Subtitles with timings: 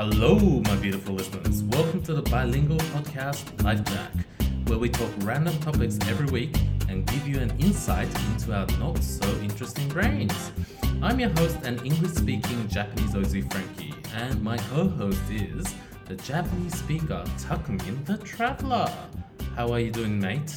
[0.00, 1.62] Hello, my beautiful listeners.
[1.64, 4.12] Welcome to the bilingual podcast Life Jack,
[4.68, 6.56] where we talk random topics every week
[6.88, 10.52] and give you an insight into our not so interesting brains.
[11.02, 15.74] I'm your host and English speaking Japanese Ozzy Frankie, and my co host is
[16.06, 18.92] the Japanese speaker Takumin the Traveler.
[19.54, 20.52] How are you doing, mate?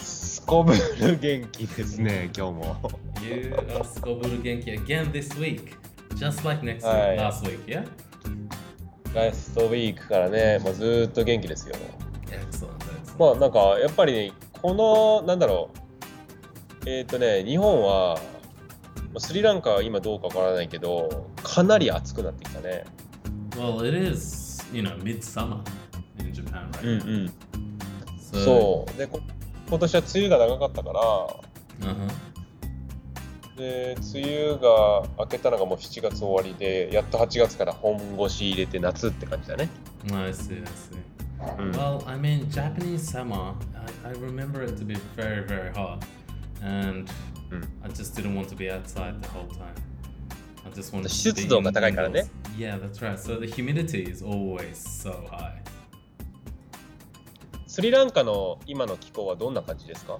[0.00, 2.76] すこぶる元気ですね、今日も。
[3.22, 5.76] You are Skoburu Genki again this week,
[6.16, 7.10] just like next Hi.
[7.12, 7.84] week, last week, yeah?
[9.15, 11.75] ラストウィークからね、もうずーっと元気ですよ。
[12.27, 13.17] Excellent, excellent.
[13.17, 15.69] まあなんか、やっぱり、ね、この、なんだろ
[16.85, 22.85] う、えっ、とね、日本は、まあスリランカは今どうかわからないけど、かなり暑くなってきたね。
[23.51, 25.59] Well, it is, you know, midsummer
[26.19, 27.33] in Japan うん right うん。
[28.19, 28.97] So, そう。
[28.97, 29.21] で、こ
[29.69, 31.01] 今年は梅雨が長かったから、
[31.81, 32.34] Uh-huh.
[33.57, 39.69] で、梅雨が明けたのがもう7月終わりで、やっと8月から本腰入れて夏って感じだね。
[40.11, 40.97] I see, I see.
[41.59, 43.53] うん Well, I mean, Japanese summer,
[44.03, 45.99] I, I remember it to be very, very hot.
[46.61, 47.09] And
[47.51, 47.63] Mm.
[47.83, 49.75] I just didn't want to be outside the whole time.
[50.65, 51.63] I just wanted to 湿 be indoors.
[52.57, 53.19] Yeah, that's right.
[53.19, 55.61] So the humidity is always so high.
[57.67, 60.17] スリランカの今の気候はどんな感じですか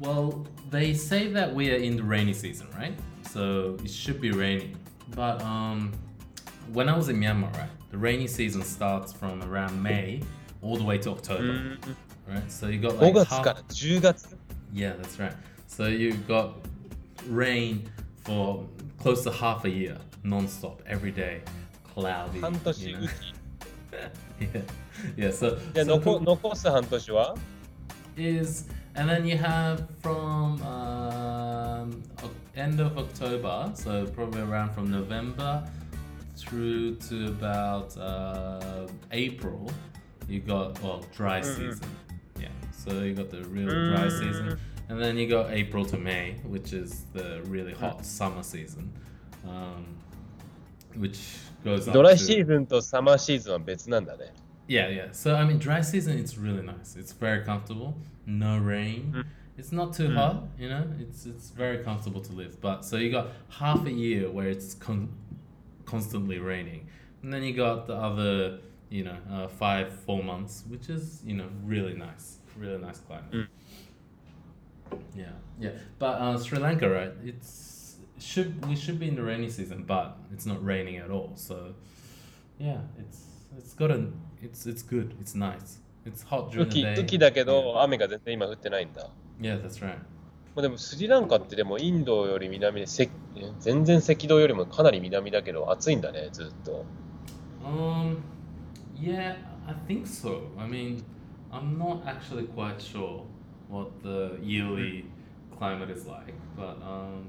[0.00, 2.94] Well, they say that we are in the rainy season, right?
[3.30, 4.76] So it should be raining.
[5.14, 5.92] But um,
[6.72, 10.22] when I was in Myanmar, right, the rainy season starts from around May
[10.60, 11.76] all the way to October,
[12.28, 12.50] right?
[12.50, 14.36] So you got 5 like 月 half, から10月
[14.72, 15.34] yeah, that's right.
[15.68, 16.54] So you got
[17.28, 17.88] rain
[18.24, 18.64] for
[18.98, 21.42] close to half a year, non-stop, every day,
[21.94, 22.40] cloudy.
[22.40, 23.08] 半年 You 雨 know?
[23.08, 23.34] 季
[24.40, 24.62] yeah,
[25.16, 25.32] yeah.
[25.32, 27.34] So, じゃあ so 残残す半年は
[28.16, 34.90] is and then you have from um, Oc- end of October, so probably around from
[34.90, 35.64] November
[36.36, 39.70] through to about uh, April,
[40.28, 41.88] you got well dry season.
[42.40, 44.58] Yeah, so you got the real dry season,
[44.88, 48.92] and then you got April to May, which is the really hot summer season,
[49.46, 49.86] um,
[50.96, 51.18] which
[51.64, 54.32] goes up ドライ to- シーズンとサマーシーズンは別なんだね
[54.67, 55.07] Yeah, yeah.
[55.11, 56.95] So I mean, dry season it's really nice.
[56.97, 57.97] It's very comfortable.
[58.25, 59.23] No rain.
[59.57, 60.43] It's not too hot.
[60.59, 62.59] You know, it's it's very comfortable to live.
[62.61, 65.13] But so you got half a year where it's con-
[65.85, 66.87] constantly raining,
[67.23, 71.35] and then you got the other, you know, uh, five four months, which is you
[71.35, 73.47] know really nice, really nice climate.
[75.15, 75.71] Yeah, yeah.
[75.97, 77.11] But uh, Sri Lanka, right?
[77.23, 81.31] It's should we should be in the rainy season, but it's not raining at all.
[81.35, 81.73] So
[82.59, 83.23] yeah, it's
[83.57, 84.07] it's got a
[84.41, 85.15] it's it's good.
[85.21, 85.79] It's nice.
[86.05, 86.93] It's hot 雨 during the 季 day.
[86.95, 89.09] 雨季だけど雨が全然今降ってないんだ
[89.39, 89.97] Yeah, that's right.
[90.55, 93.11] まあでもスリランカってでもインドより南で赤
[93.59, 96.85] 全然赤道よりもかなり南だけど暑いんだねずっと
[97.63, 98.23] Um,
[98.95, 99.35] yeah,
[99.67, 100.43] I think so.
[100.57, 101.03] I mean,
[101.51, 103.23] I'm not actually quite sure
[103.67, 105.05] what the yearly
[105.57, 107.27] climate is like, but um,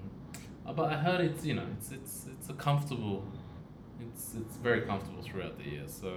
[0.64, 3.24] uh, but I heard it's you know it's it's it's a comfortable,
[4.17, 5.83] it's it's very comfortable throughout the year.
[5.87, 6.07] So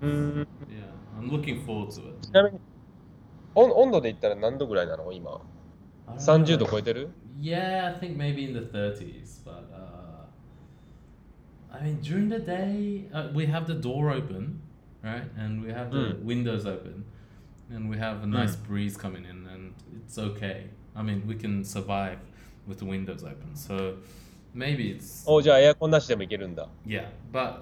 [0.00, 0.84] うん yeah,
[1.18, 2.28] I'm looking forward to it.
[2.28, 2.60] ちなみに
[3.54, 5.40] 温温度で言ったら何度ぐらいなの今
[6.06, 6.70] I don't 30度 know.
[6.70, 10.26] 超えてる Yeah, I think maybe in the 30s, but uh,
[11.70, 14.60] I mean, during the day, uh, we have the door open,
[15.02, 15.24] right?
[15.36, 16.24] And we have the Mm.
[16.24, 17.04] windows open,
[17.70, 20.70] and we have a nice breeze coming in, and it's okay.
[20.94, 22.18] I mean, we can survive
[22.66, 23.54] with the windows open.
[23.56, 23.96] So
[24.54, 27.60] maybe it's, おじゃあエアコンなしでもいけるんだ yeah, but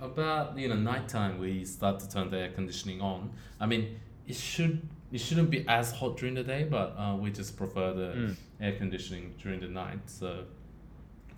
[0.00, 3.30] uh, about, you know, nighttime, we start to turn the air conditioning on.
[3.60, 3.96] I mean,
[4.26, 4.80] it should.
[5.12, 8.36] It shouldn't be as hot during the day, but uh, we just prefer the Mm.
[8.60, 10.00] air conditioning during the night.
[10.06, 10.44] So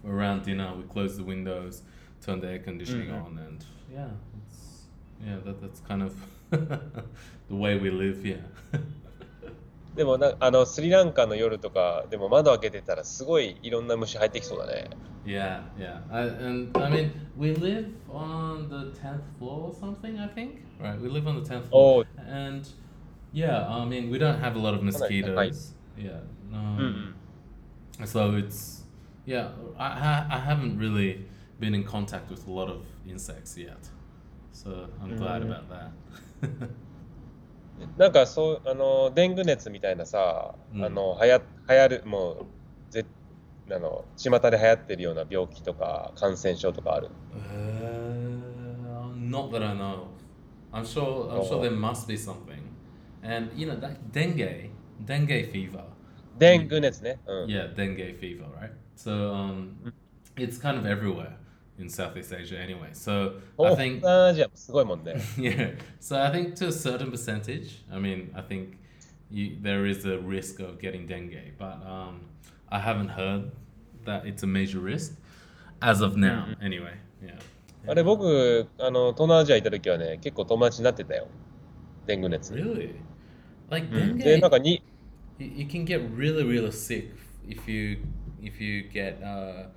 [0.06, 1.82] around dinner, we close the windows,
[2.24, 3.26] turn the air conditioning Mhm.
[3.26, 4.06] on, and yeah,
[4.46, 4.86] it's
[5.26, 6.14] yeah, that, that's kind of
[6.50, 8.44] the way we live here.
[9.95, 14.89] でもなあのスリランカの夜とかでも窓開けてたらすごいいろんな虫入ってきそうだね
[15.25, 20.17] yeah, yeah, I, and I mean, we live on the tenth floor or something.
[20.19, 20.99] I think right.
[20.99, 22.21] We live on the tenth floor, Oh.
[22.31, 22.65] and
[23.33, 25.73] yeah, I mean, we don't have a lot of mosquitoes.
[25.97, 26.21] Yeah,
[26.53, 27.13] um,
[28.05, 28.83] so it's
[29.25, 29.49] yeah.
[29.77, 31.25] I I haven't really
[31.59, 33.89] been in contact with a lot of insects yet,
[34.53, 35.51] so I'm glad Mm.
[35.51, 36.69] about that.
[37.97, 42.45] なんかそうあのデング熱みたいなさ、うんあのはや流行るもう
[42.91, 43.05] ぜ
[43.71, 50.07] あの巷で流行ってるような病気とか感染症とかある Uh, not that I know.
[50.71, 51.29] I'm sure.
[51.31, 51.61] I'm sure Oh.
[51.61, 52.61] there must be something,
[53.23, 54.69] and you know that dengue,
[55.05, 55.83] dengue fever.
[56.37, 58.71] デング熱ね、うん Yeah, dengue fever, right?
[58.95, 59.93] So um,
[60.37, 61.33] it's kind of everywhere
[61.78, 62.90] in Southeast Asia anyway.
[62.92, 65.14] So 東 I 南 think ア ジアもすごいもんね。
[65.36, 65.76] yeah.
[66.00, 68.76] So I think to a certain percentage, I mean, I think
[69.30, 72.20] you, there is a risk of getting dengue, but um,
[72.70, 73.50] I haven't heard
[74.04, 75.14] that it's a major risk
[75.80, 76.46] as of now.
[76.62, 77.38] Anyway, yeah.
[77.86, 81.28] あれ僕、あの、東南アジア行った時はね、結構友達になってたよ。
[82.06, 82.54] デング熱。
[82.54, 82.94] Really?
[83.68, 84.82] Like うん dengue, で、なんかに、
[85.38, 87.10] you, you can get really, really sick
[87.46, 87.98] if you
[88.40, 89.68] if you get uh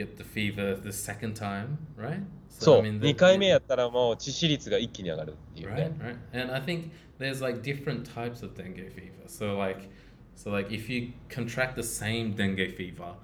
[0.00, 2.22] get the fever the second time, right?
[2.48, 6.16] そう、 the- 2回目やったらもう致死率が一気に上がるっていう right ね。
[6.32, 9.88] right and i think there's like different types of dengue fever so like
[10.34, 13.14] so like if you contract the same dengue fever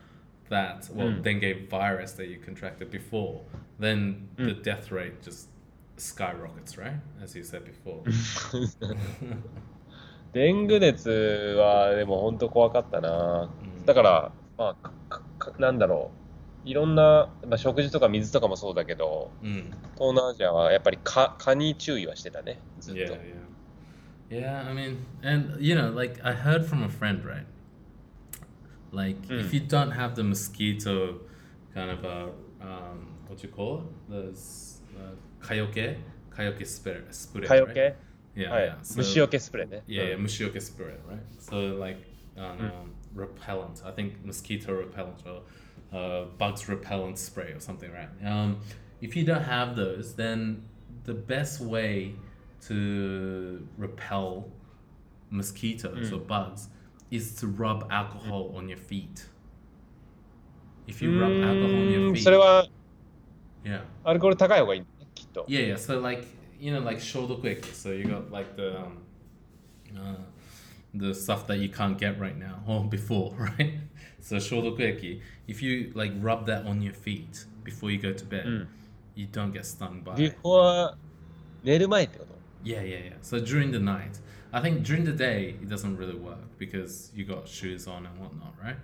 [0.51, 1.23] that well Mm.
[1.23, 3.41] dengue virus that you contracted before
[3.81, 5.49] then the death rate just
[5.97, 8.03] skyrockets right as you said before
[10.33, 13.51] デング熱はでも本当怖かったな。
[13.63, 16.26] うんだから、まあかか、なんだろう。
[16.70, 19.64] いろんな、まあ、食事とか水とかもそうだけど、mm.
[19.96, 22.60] 東南アジアはやっぱり蚊蚊に注意はしてたね。
[22.80, 23.00] ずっと。
[23.00, 23.48] yeah yeah
[24.30, 27.46] yeah i mean and you know like i heard from a friend right
[28.92, 29.54] like if Mm.
[29.54, 31.20] you don't have the mosquito
[31.74, 32.30] kind of a
[32.62, 35.16] um what you call it those uh,
[35.46, 35.96] kayoke
[36.36, 37.74] kayoke spray spray 蚊よ right?
[37.74, 37.96] け
[38.36, 38.78] yeah はい yeah。
[38.82, 39.84] so, 虫よけスプレーね。
[39.88, 41.98] yeah yeah mushioke spray right so like
[42.36, 45.42] um, repellent i think mosquito repellent or
[45.93, 48.59] uh, bugs repellent spray or something right um
[49.01, 50.63] if you don't have those then
[51.05, 52.15] the best way
[52.61, 54.49] to repel
[55.31, 56.69] mosquitoes or bugs
[57.11, 59.27] is to rub alcohol on your feet
[60.87, 62.69] if う you rub alcohol on ー your ん feet それは
[63.65, 65.45] yeah アルコール高い方がいいね、きっと。
[65.49, 65.77] Yeah, yeah.
[65.77, 66.27] So like
[66.61, 68.99] you know, like shodoku So you got like the um,
[69.97, 70.17] uh,
[70.95, 73.75] the stuff that you can't get right now or before, right?
[74.27, 78.47] So shodoku If you like rub that on your feet before you go to bed,
[78.47, 78.67] Mm.
[79.15, 80.15] you don't get stung by.
[80.17, 80.97] ビフォは
[81.65, 82.33] 寝る前ってこと
[82.65, 83.17] Yeah, yeah, yeah.
[83.23, 84.21] So during the night,
[84.53, 88.19] I think during the day it doesn't really work because you got shoes on and
[88.21, 88.77] whatnot, right?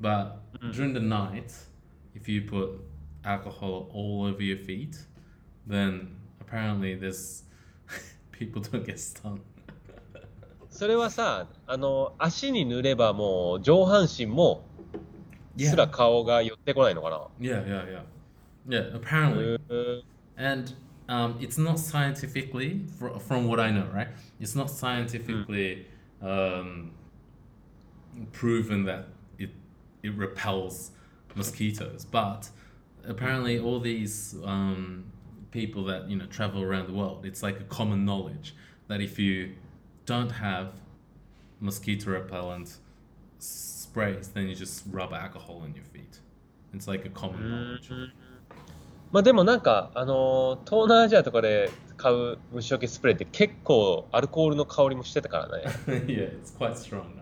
[0.00, 0.38] But
[0.72, 1.52] during the night,
[2.14, 2.70] if you put
[3.24, 4.96] alcohol all over your feet,
[5.66, 7.44] then apparently there's
[8.32, 9.40] people don't get stung.
[10.70, 14.62] それはさ、あの、足に塗ればもう上半身も
[15.58, 18.02] すら Yeah, 顔が寄ってこないのかな yeah, yeah, yeah.
[18.68, 19.54] Yeah, apparently.
[19.54, 20.02] うーん
[20.36, 20.74] and
[21.08, 24.08] um, it's not scientifically fr- from what i know right
[24.40, 25.86] it's not scientifically
[26.20, 26.90] um,
[28.32, 29.06] proven that
[29.38, 29.50] it
[30.02, 30.90] it repels
[31.34, 32.50] mosquitoes but
[33.06, 35.04] apparently all these um,
[35.52, 38.54] people that you know travel around the world it's like a common knowledge
[38.88, 39.52] that if you
[40.04, 40.72] don't have
[41.60, 42.76] mosquito repellent
[43.91, 46.21] sprays then you just rub alcohol on your feet
[46.73, 47.39] it's like a common
[47.79, 48.11] knowledge
[49.11, 55.63] まあでもなんか、あのー東南アジアとかで買う虫除けスプレーって結構アルコールの香りもしてたからね。
[56.07, 57.21] yeah, it's quite strong, no?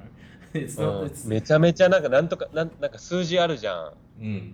[0.53, 1.05] It's う not.
[1.05, 4.23] ん It's めちゃめちゃなんかなんとかなんなんか数字あるじゃん。
[4.23, 4.53] mm.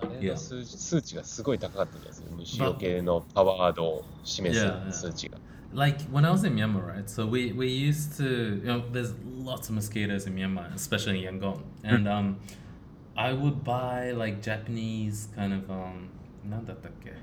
[0.00, 0.30] あれ Yeah.
[0.30, 2.28] の数字数値がすごい高かった気がする。
[2.34, 4.92] 虫除けのパワードを示 Yeah, yeah.
[4.92, 5.36] す数値が。
[5.73, 7.09] like when I was in Myanmar, right?
[7.09, 11.39] So we we used to, you know, there's lots of mosquitoes in Myanmar, especially in
[11.39, 12.37] Yangon, and um,
[13.17, 16.09] I would buy like Japanese kind of um,
[16.49, 17.13] なんだったっけ?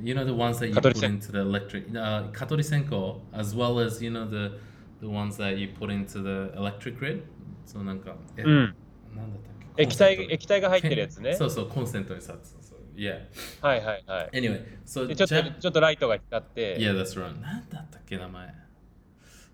[0.00, 3.54] you know the ones that you put Katori-sen- into the electric, uh, katori senko, as
[3.54, 4.52] well as you know the
[5.00, 7.22] the ones that you put into the electric grid.
[7.66, 8.74] So なんか、え、うん。
[9.14, 9.82] なんだったっけ？
[9.82, 11.46] 液体コンセント液体が入ってるやつねそ。
[11.46, 12.61] うそう、コンセントにさ、そうそう。
[12.95, 13.21] Yeah.
[13.61, 14.29] はいはいはい。
[14.33, 16.77] Anyway, so でちょっと Jap- ちょっとライトが光って。
[16.79, 17.39] Yeah, that's right.
[17.41, 18.53] なんだったっけ名前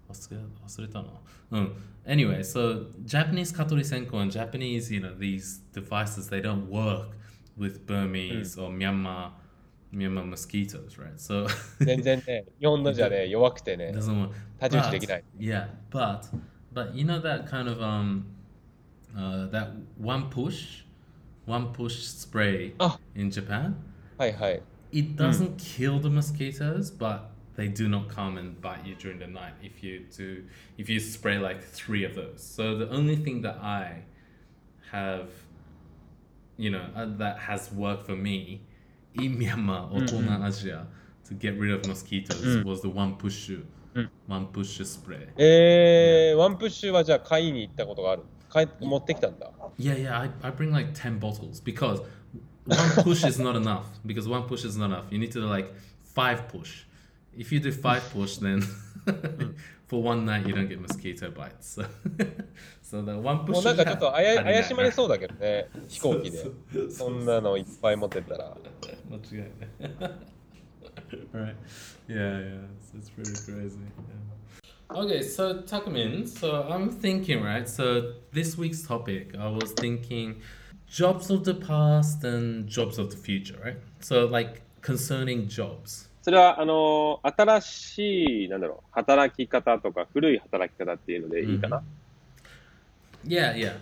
[0.10, 1.10] 忘れ忘れたな。
[1.52, 1.74] うん。
[2.06, 7.10] Anyway, so Japanese Katori Senko and Japanese, you know, these devices, they don't work
[7.58, 9.32] with Burmese or Myanmar
[9.94, 11.18] Myanmar mosquitoes, right?
[11.18, 11.48] So
[11.84, 14.32] 全然ね、日本のじゃね、弱くてね it、doesn't work.
[14.60, 15.24] 太刀打ちで But- きない。
[15.40, 16.22] Yeah, but
[16.74, 18.26] but you know that kind of um
[19.16, 20.84] uh that one push
[21.49, 22.99] one push spray Ah.
[23.15, 23.75] in Japan?
[24.19, 24.63] はいはい。
[24.93, 27.23] It doesn't kill the mosquitoes, but
[27.57, 30.45] they do not come and bite you during the night if you do
[30.79, 32.39] if you spray like three of those.
[32.39, 34.03] So the only thing that I
[34.93, 35.29] have,
[36.57, 38.61] you know, uh, that has worked for me
[39.15, 40.87] in Myanmar or東 Asia
[41.29, 43.51] to get rid of mosquitoes was the one push
[44.27, 45.29] one push spray.
[45.37, 48.23] えー、ワンプッシュはじゃあ買いに行ったことがある。
[48.49, 49.51] 買い持ってきたんだ。
[49.79, 52.01] Yeah, yeah, I, I bring like 10 bottles because
[52.65, 53.87] one push is not enough.
[54.07, 55.05] Because one push is not enough.
[55.11, 55.73] You need to do like
[56.05, 56.85] five push.
[57.37, 58.63] If you do five push, then
[59.87, 61.75] for one night you don't get mosquito bites.
[61.75, 61.85] So,
[62.83, 64.93] so the one も push うなんかちょっとあや怪しまれう。
[64.93, 66.39] そうだけどね、飛行機で。
[66.39, 66.55] そう
[66.91, 68.57] そそうんなのいっぱい持ってったら。
[69.11, 70.35] 間違いない。
[71.33, 71.57] right.
[72.09, 72.61] Yeah, yeah.
[72.79, 73.79] It's, it's pretty crazy.
[73.79, 74.28] Yeah.
[74.91, 77.69] Okay, so Takumin, so I'm thinking, right?
[77.69, 80.41] So this week's topic, I was thinking
[80.87, 83.79] jobs of the past and jobs of the future, right?
[84.01, 86.09] So like concerning jobs.
[86.23, 91.83] それは、あの、新しい、なんだろう、働き方とか、古い働き方っていうのでいいかな。
[93.27, 93.77] Yeah, yeah,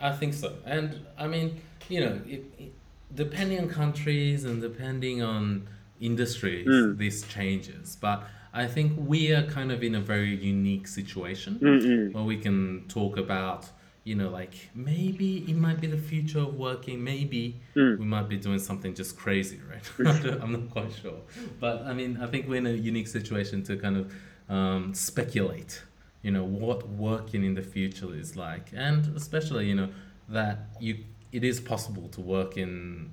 [0.00, 0.52] I think so.
[0.64, 2.72] And I mean, you know, it, it,
[3.14, 5.66] depending on countries and depending on
[6.00, 6.98] industries, Mm.
[6.98, 7.96] this changes.
[8.00, 8.22] But
[8.53, 12.13] I think we are kind of in a very unique situation Mm-mm.
[12.13, 13.65] where we can talk about,
[14.03, 17.97] you know, like maybe it might be the future of working, maybe mm.
[17.97, 19.89] we might be doing something just crazy, right?
[20.41, 21.21] I'm not quite sure.
[21.59, 24.13] But I mean, I think we're in a unique situation to kind of
[24.49, 25.81] um, speculate,
[26.21, 28.69] you know, what working in the future is like.
[28.75, 29.89] And especially, you know,
[30.29, 33.09] that you it is possible to work in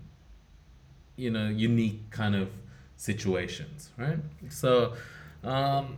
[1.16, 2.50] you know unique kind of
[2.96, 4.18] situations right
[4.48, 4.92] so
[5.43, 5.97] um,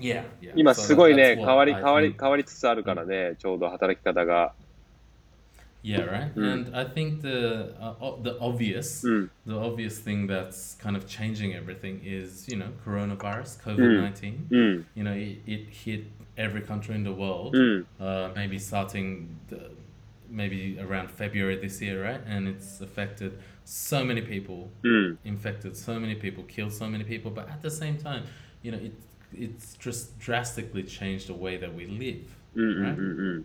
[0.00, 0.52] yeah, yeah.
[0.56, 2.20] 今 So すごい that- ね、 that's 変 what わり、 I 変わり、 think.
[2.20, 4.54] 変わりつつあるからね、ちょうど働き方が。
[5.82, 6.32] Yeah, right.
[6.34, 6.52] Mm.
[6.70, 9.30] And I think the uh, o- the obvious, うん。
[9.46, 14.46] the obvious thing that's kind of changing everything is you know coronavirus, COVID nineteen.
[14.50, 14.86] うん。
[14.96, 16.04] You know, it, it hit
[16.38, 17.50] every country in the world.
[17.54, 17.86] うん。
[18.00, 19.72] Uh, maybe starting the,
[20.30, 22.20] maybe around February this year, right?
[22.26, 23.32] And it's affected
[23.69, 25.15] so many people mm.
[25.23, 27.29] infected, so many people killed, so many people.
[27.29, 28.23] But at the same time,
[28.63, 28.93] you know, it
[29.31, 32.95] it's just drastically changed the way that we live, hmm, hmm, right?
[32.95, 33.41] Hmm,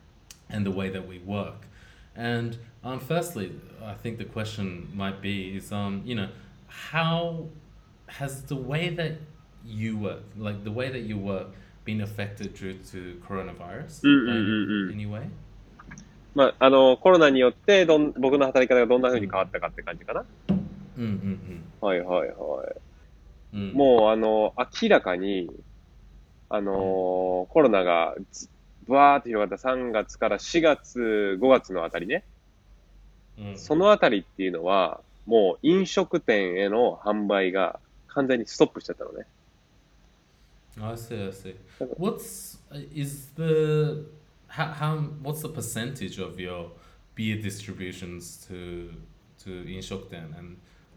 [0.49, 1.67] and the way that we work.
[2.17, 3.53] And um, firstly,
[3.85, 6.31] I think the question might be is um, you know,
[6.69, 7.49] how
[8.07, 9.19] has the way that
[9.63, 11.49] you work, like the way that you work,
[11.85, 15.29] been affected due to coronavirus in any way?
[16.35, 20.25] まあ、あの、コロナによってどん、僕の働き方がどんな風に変わったかって感じかな。
[20.99, 22.65] Mm, mm, はいはいは
[23.53, 23.57] い。
[23.57, 23.73] mm.
[23.73, 23.75] Mm.
[23.75, 25.49] もう、あの、明らかに、
[26.49, 28.49] あの、コロナがず、
[28.89, 32.25] バーって広がった3月から4月、5月のあたりね。
[33.39, 33.57] Mm.
[33.57, 39.27] そのあたりっていうのは、もう飲食店への販売が完全にストップしちゃったのね。
[40.81, 41.57] I see, I see.
[41.99, 44.07] What's uh, is the
[44.57, 46.71] how, how what's the percentage of your
[47.15, 48.91] beer distributions to
[49.39, 49.65] to
[50.13, 50.57] and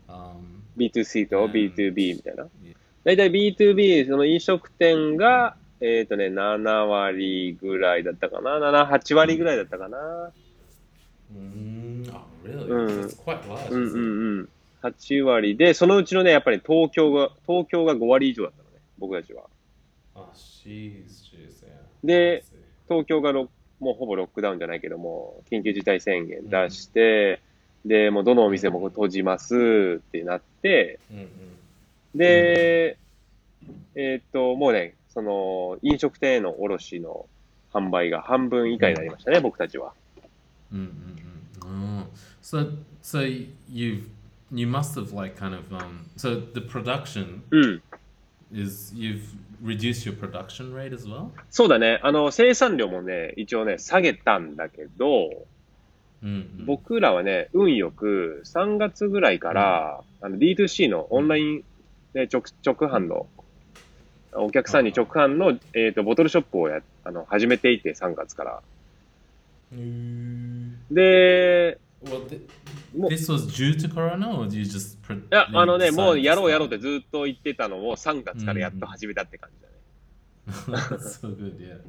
[0.10, 2.76] um B2C とうん B2B みたいな Yeah.。
[3.08, 8.60] だいたい B2B、その飲食店が、えっ、とね、7割ぐらいだったかな。
[8.60, 9.98] 7、8割ぐらいだったかな。
[11.34, 12.68] Mm, oh, really?
[12.68, 13.08] Mm.
[13.26, 13.72] Large.
[13.72, 13.98] うんう isn't it?
[13.98, 14.50] んうん。
[14.84, 19.44] 8割で、そのうちのね、やっぱり東京が、東京が5割以上だったのね、僕たちは。
[20.14, 22.06] Oh, jeez, jeez, yeah.
[22.06, 22.67] で I see.
[22.88, 27.42] 東京がロもうほぼロックダウンじゃないけども、緊急事態宣言出して、
[27.86, 31.28] で、もうどのお店も閉じますってなって、Mm-mm.
[32.16, 32.98] で、
[33.96, 37.28] えーっと、もうね、その、飲食店への卸の
[37.72, 39.94] 販売が半分以下になりましたね、僕たちは。
[40.74, 41.28] Mm-mm-mm.
[41.68, 42.08] Oh.
[42.42, 43.20] So so
[43.70, 44.08] you've
[44.52, 47.82] you must have like kind of um so the production うん。
[48.54, 49.22] Is you've
[49.62, 51.30] reduced your production rate as well?
[51.50, 52.00] そうだね。
[52.04, 55.46] あの、生産量もね、一応ね、下げたんだけど、
[56.24, 56.66] Mm-mm.
[56.66, 61.64] 僕らはね、運よく3月ぐらいから、あの D2C のオンライン
[62.14, 63.28] で直直販の、
[64.34, 68.62] お客さんに直販の、えー、とボトルショップをやあの始めていて、3月から。
[69.74, 70.74] Mm.
[70.92, 72.40] で、Well, th-
[72.96, 74.98] もう、い this was due to Corona, or do you just?
[75.04, 76.70] Pro- や、you あのね、もうやろうやろうっ?
[76.72, 79.68] てずっと言ってたのを3月からやっと始めたって感じだ
[80.78, 80.84] ね。
[80.98, 81.80] That's so good, yeah.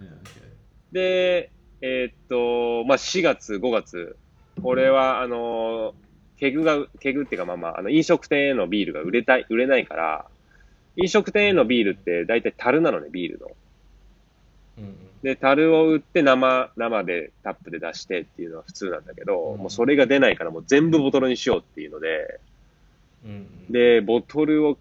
[0.00, 0.48] Yeah, okay.
[0.92, 1.50] で、
[1.80, 4.16] えーっと、まあ、4月、5月、
[4.62, 5.94] これは、あの、
[6.38, 10.26] ケグが、ケグっていうか、まあまあ、あの、飲食店へのビールが売れたい、売れないから、
[10.96, 13.48] 飲食店へのビールって大体樽なのね、ビールの。
[14.78, 15.24] Mm-mm.
[15.24, 19.58] で、樽を売って生、生でタップで出してっていうのは普通なんだけど、うん。
[19.58, 22.40] もうそれが出ないからもう全部ボトルにしようっていうので、
[23.26, 23.46] Mm-mm.
[23.70, 24.78] で、ボトルを、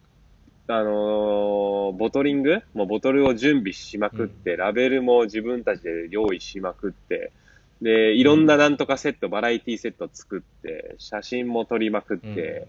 [0.69, 2.61] あのーボトリング？
[2.73, 7.31] もうボトルを準備しまくって、ラベルも自分たちで用意しまくって、
[7.81, 12.67] で、いろんななんとかセット、バラエティセット作って、写真も撮りまくって、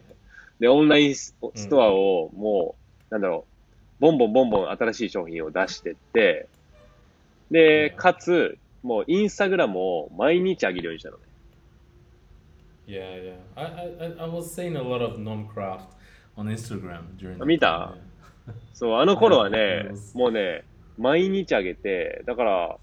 [0.61, 2.77] で、オンラインスストアをも
[3.11, 3.47] う、なんだろ
[3.99, 6.47] う、ボンボンボンボン新しい商品を出してって、
[7.51, 11.23] で、うんかつ、もうインスタグラムを毎日上げるようにしたのね。
[12.87, 13.35] Yeah, yeah.
[13.55, 13.65] I,
[14.01, 15.83] I, I- was seeing a lot of non-craft
[16.37, 17.43] on Instagram during.
[17.43, 17.95] あ見た？
[18.73, 19.87] そう、あの頃はねはい、
[20.17, 20.65] もうね、
[20.97, 22.77] 毎日上げて、だから、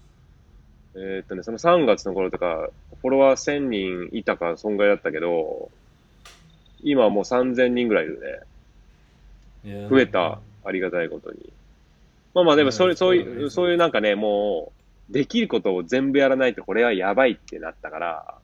[0.94, 2.70] えーっとね、その3月の頃とか、
[3.02, 5.70] フォロワー1000人いたか、そんぐらいだったけど、
[6.82, 8.20] 今はもう3000人ぐらいいる
[9.64, 9.88] ね。
[9.90, 11.52] 増えた、ありがたいことに。
[12.36, 14.74] まあまあでも、それ、うんそういそうそういうなんかね、も
[15.08, 18.34] う、できることを全部やらないと、これはやばいってなったから、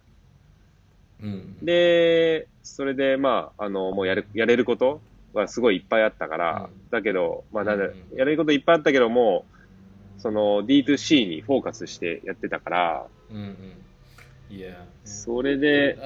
[1.23, 1.59] うん。
[1.63, 5.03] で、それで、まあ、あの、もうやる、やれること
[5.35, 7.85] はすごいいっぱいあったから、うんだけど、まあ、なんだ
[8.15, 9.45] やれることいっぱいあったけども、
[10.19, 13.57] その D2C にフォーカスしてやってたから、うんうん。
[15.05, 15.99] それで、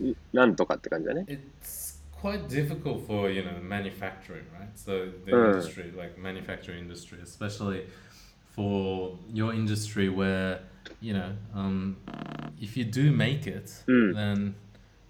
[0.00, 1.24] Uh, なんとかって感じだね。
[1.28, 1.93] it's
[2.23, 4.91] quite difficult for you know manufacturing right so
[5.25, 5.45] the Mm.
[5.55, 7.81] industry like manufacturing industry especially
[8.55, 10.59] for your industry where
[11.01, 11.95] you know um,
[12.59, 14.13] if you do make it Mm.
[14.15, 14.55] then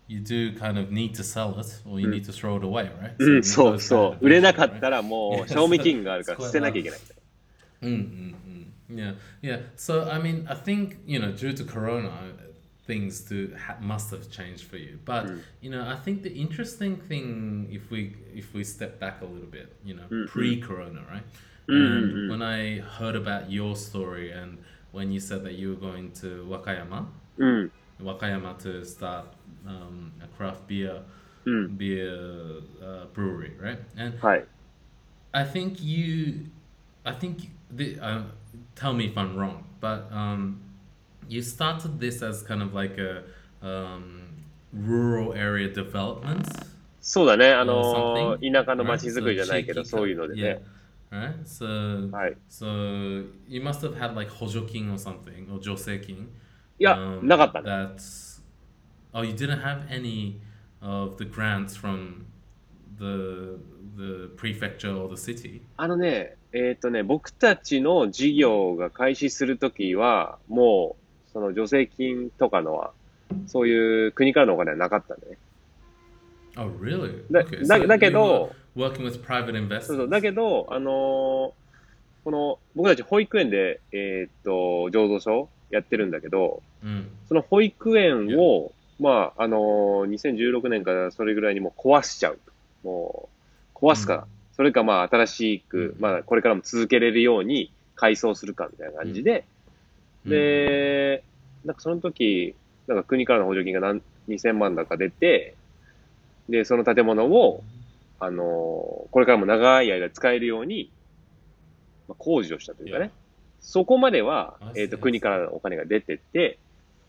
[0.08, 2.12] you do kind of need to sell it or you Mm.
[2.12, 4.18] need to throw it away right うん、 it そ う goes そ bad う。
[4.22, 7.00] 売れなか eventually, ったらも Yeah, う、賞味期限があるから it's quite 捨てなきゃいけない。
[7.82, 8.66] Mm, mm, mm.
[8.92, 9.62] Yeah, yeah.
[9.78, 12.10] So I mean, I think you know, due to Corona,
[12.87, 14.99] things to ha- must have changed for you.
[15.05, 15.41] But mm.
[15.61, 19.49] you know, I think the interesting thing, if we if we step back a little
[19.49, 20.27] bit, you know, mm-hmm.
[20.27, 21.25] pre-corona, right?
[21.67, 22.29] Mm-hmm.
[22.31, 24.59] when I heard about your story and
[24.93, 27.07] when you said that you were going to Wakayama,
[27.39, 27.71] mm.
[28.03, 29.29] Wakayama to start
[29.67, 31.01] um, a craft beer
[31.47, 31.77] mm.
[31.77, 33.79] beer uh, brewery, right?
[33.97, 34.43] And Hi.
[35.33, 36.47] I think you,
[37.05, 38.23] I think the, uh,
[38.77, 40.61] tell me if I'm wrong, but um,
[41.28, 43.24] you started this as kind of like a
[43.62, 44.22] um,
[44.74, 46.48] rural area development.
[47.02, 47.52] そうだね。
[47.54, 48.88] あ or の something, 田舎の right?
[48.88, 50.62] 街づくりじゃないけど、 So そういうので cheeky ね
[51.12, 51.30] cut,。Yeah.
[51.32, 51.44] Right.
[51.44, 52.38] So はい。
[52.50, 56.30] so you must have had like 補助金 or something or 助成金。
[56.80, 57.70] いや、 um, なかったね。
[57.70, 58.42] That's
[59.14, 60.40] oh, you didn't have any
[60.82, 62.26] of the grants from
[62.98, 63.60] the
[63.96, 65.62] the prefecture or the city.
[65.78, 71.03] あのね、えっ、とね、僕たちの事業が開始するときは、もう、
[71.35, 72.93] その助成金とかのは、
[73.47, 75.37] そういう国からのお金はなかったんだね。
[76.57, 77.25] Oh, really?
[77.31, 79.97] だ Okay, だけど、working with private そう investors.
[79.97, 81.53] そうだけど、あのー
[82.25, 87.07] この、僕たち保育園で、えっ、と、醸造所やってるんだけど、Mm.
[87.29, 92.39] その保育園を、まあ、あのー2016年からそれぐらいにもう壊しちゃう。
[92.85, 93.29] も
[93.75, 94.23] う、壊すか、うん
[94.57, 99.54] それかまあ、新しくう、んまあ、これからも続けれるように改装するかみたいな感じで、Mm.
[100.27, 101.25] で、
[101.65, 102.55] なんかその時、
[102.87, 105.55] なんか国からの補助金が何2000万だか出て、
[106.49, 107.63] で、その建物を、
[108.21, 108.45] あのー
[109.11, 110.91] これからも長い間使えるように、
[112.09, 113.13] まあ、工事をしたというかね
[113.61, 116.59] そこまではえっ、と、国からのお金が出てて、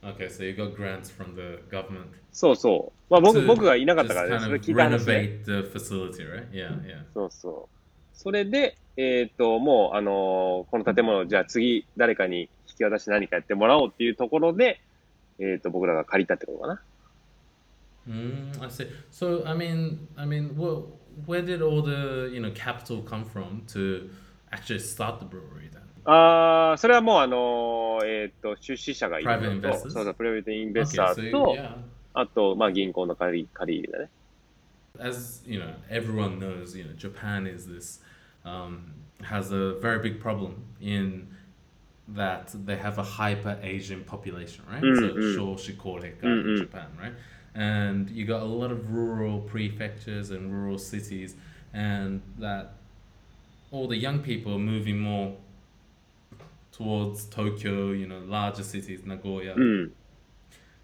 [0.04, 2.06] Okay, so you got grants from the government.
[2.32, 3.12] そうそう。
[3.12, 5.42] まあ僕、僕がいなかったからね、それ聞いた話ね。
[5.44, 6.50] renovate the facility, right?
[6.52, 7.04] Yeah, yeah.
[7.14, 8.18] そうそう。
[8.18, 14.80] それで、えっ、と、もう、あのーこの建物を、じゃあ次、誰かに引き渡して何かやってもらおうっていうところで、
[15.40, 16.82] えっ、と、僕らが借りたってことかな。
[18.08, 18.88] Mm, I see.
[19.12, 20.84] So, I mean, I mean, wh-
[21.28, 24.10] where did all the you know capital come from to
[24.52, 25.82] actually start the brewery then?
[26.06, 29.80] ああ、それはもう、あのーえっ、と、出資者がいるのと？
[29.80, 31.78] そうそう、プライベートインベスタ Okay, ー so と、yeah,
[32.14, 34.10] あと、まあ、銀行の借り、借り入れだね。
[35.00, 38.00] as you know, everyone knows, you know, Japan is this
[38.44, 41.28] um, has a very big problem in
[42.10, 44.84] that they have a hyper Asian population, right?
[44.84, 45.58] Mm, so mm.
[45.58, 46.58] Shoshikoreka Mm, in mm.
[46.60, 47.14] Japan, right?
[47.56, 51.36] And you got a lot of rural prefectures and rural cities,
[51.74, 52.74] and that
[53.72, 55.34] all the young people are moving more
[56.72, 59.92] towards Tokyo, you know, larger cities, Nagoya, うん。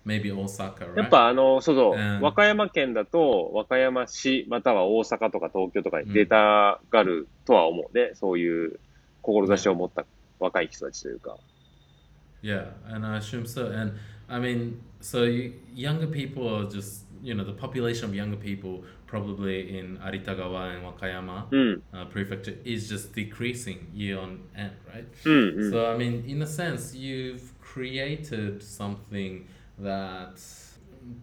[0.06, 1.06] maybe Osaka, や right?
[1.06, 8.12] っぱ、あの、そうそう、うん和歌山県だと、和歌山市、または大阪とか東京とかに出たがるとは思うね。
[8.16, 8.80] そういう
[9.22, 10.06] 志を持った
[10.41, 11.37] 若い人たちというか。
[12.43, 13.67] Yeah, and I assume so.
[13.67, 13.93] And
[14.29, 18.85] I mean, so you, younger people are just, you know, the population of younger people
[19.07, 21.83] probably in Aritagawa and Wakayama うん。
[21.93, 25.07] uh, prefecture is just decreasing year on end, right?
[25.25, 25.71] うん、うん。
[25.71, 29.47] So, I mean, in a sense, you've created something
[29.79, 30.39] that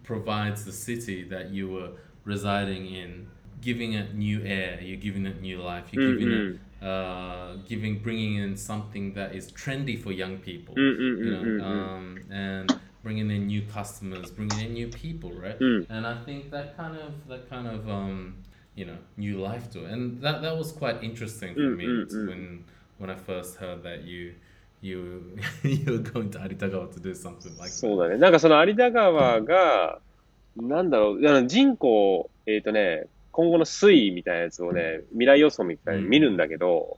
[0.02, 1.90] provides the city that you were
[2.24, 3.26] residing in,
[3.60, 8.36] giving it new air, you're giving it new life, you're giving it, uh, giving, bringing
[8.36, 13.30] in something that is trendy for young people, うん、うん、 you うん、うん know, um, and bringing
[13.30, 15.56] in new customers, bringing in new people, right?
[15.60, 15.86] うん。
[15.88, 18.34] And I think that kind of, that kind of, um,
[18.76, 21.84] you know, new life to it, and that that was quite interesting for Mm, me
[21.86, 22.28] mm, to- mm.
[22.28, 22.64] when
[22.98, 24.32] when I first heard that you
[24.82, 25.22] you
[25.62, 28.18] you were going to Aritagawa to do something like そうだね。
[28.18, 30.00] なんかその有田川が、
[30.56, 36.97] なんだろう、あの人口、えっ、とね、 今後の推移みたいなやつをね、未来予想みたいに見るんだけど、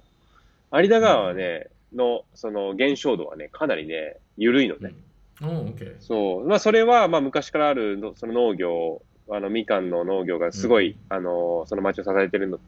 [0.71, 4.93] 有田川はね、の、その、減少度はね、かなりね、緩いのね。
[5.41, 5.95] Oh, okay.
[5.99, 6.47] そう。
[6.47, 12.59] まあ、それは、まあ、昔からあるの、その農業、あの、みかんの農業がすごい、あの、その町を支えてるのっ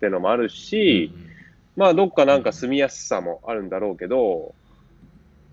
[0.00, 1.12] てのもあるし、
[1.76, 4.54] まあ、どっかなんか住みやすさもあるんだろうけど、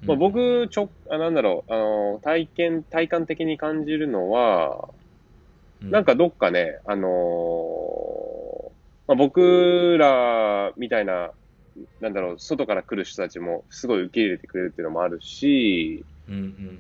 [0.06, 4.90] まあ、僕、ちょ、あなんだろう、あの、体験、体感的に感じるのは、
[5.82, 8.46] なんかどっかね、あのー
[9.08, 11.32] まあ、僕らみたいな、
[12.02, 16.04] なんだろう、外から来る人たちもすごい受け入れてくれるっていうのもあるし、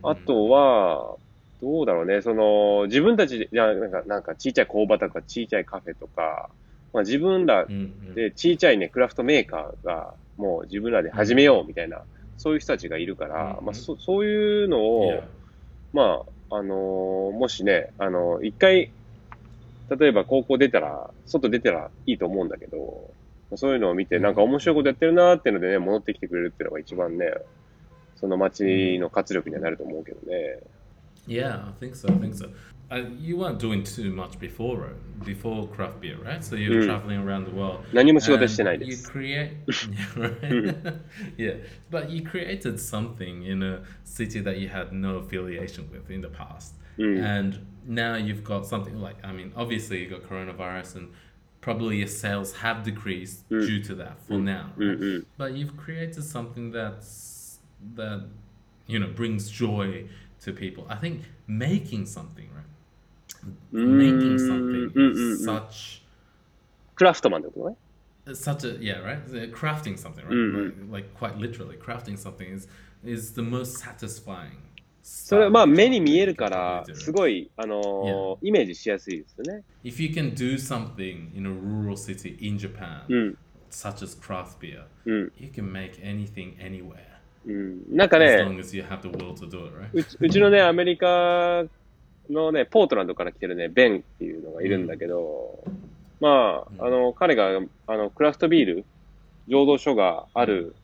[0.03, 1.15] あとは、
[1.61, 6.49] どうだろうね、その、自分たちで、じゃあなんか、なんか、ちいちゃい工場とか、ちいちゃいカフェとか、
[6.93, 7.65] まあ、自分ら
[8.15, 12.01] で、ちいちゃいね、クラフトメーカーが、もう自分らで始めようみたいな、
[12.37, 15.23] そういう人たちがいるから、うんまあ、そそういうのを、
[15.93, 18.91] まあ、あのーもしね、あの一回、
[19.89, 23.11] 例えば高校出たら、外出たらいいと思うんだけど、
[23.55, 27.31] そういうのを見て、なんか面白いことやってるなーっていうのでね、戻ってきてくれるっていうのが一番ね、
[28.15, 30.59] その街の活力にはなると思うけどね。
[31.27, 32.11] Yeah, I think so.
[32.11, 32.49] I think so.
[32.91, 36.43] uh, you weren't doing too much before uh, before craft beer, right?
[36.43, 36.85] So you're mm.
[36.85, 37.83] traveling around the world.
[38.87, 39.53] You create,
[40.15, 40.31] right?
[40.45, 40.69] Hmm.
[41.37, 41.55] yeah,
[41.89, 46.29] but you created something in a city that you had no affiliation with in the
[46.29, 47.23] past, mm.
[47.23, 51.13] and now you've got something like I mean, obviously you got coronavirus and
[51.61, 53.65] probably your sales have decreased mm.
[53.65, 54.45] due to that for hmm.
[54.45, 55.23] now, hmm, right?
[55.37, 57.57] but you've created something that's
[57.95, 58.27] that
[58.85, 60.05] you know brings joy
[60.41, 60.85] to people.
[60.87, 62.65] I think making something, right?
[63.72, 66.02] Making something うんうんうん is such
[66.94, 67.76] クラフトマンってことね。
[68.34, 72.52] such a yeah right Uh, crafting something right Mm, like, like quite literally crafting something
[72.54, 72.68] is
[73.04, 74.58] is the most satisfying
[75.02, 76.94] それはまあ style of 目に job 見える you か can ら do, right?
[76.96, 79.62] すごい、あのーイメージしやすいですよね。
[79.84, 83.38] if you can do something in a rural city in Japan うん。
[83.70, 85.32] such as craft beer うん。
[85.38, 86.98] you can make anything anywhere
[87.46, 87.96] うん。
[87.96, 91.64] なんか as ね、 long as you have the will to do it right うちうちのね、アメリカ
[92.29, 95.63] のね、ポートランドから来てるね、ベンっていうのがいるんだけど、
[96.19, 98.85] まあ、あの、彼が、あの、クラフトビール、
[99.47, 100.75] 醸造所がある、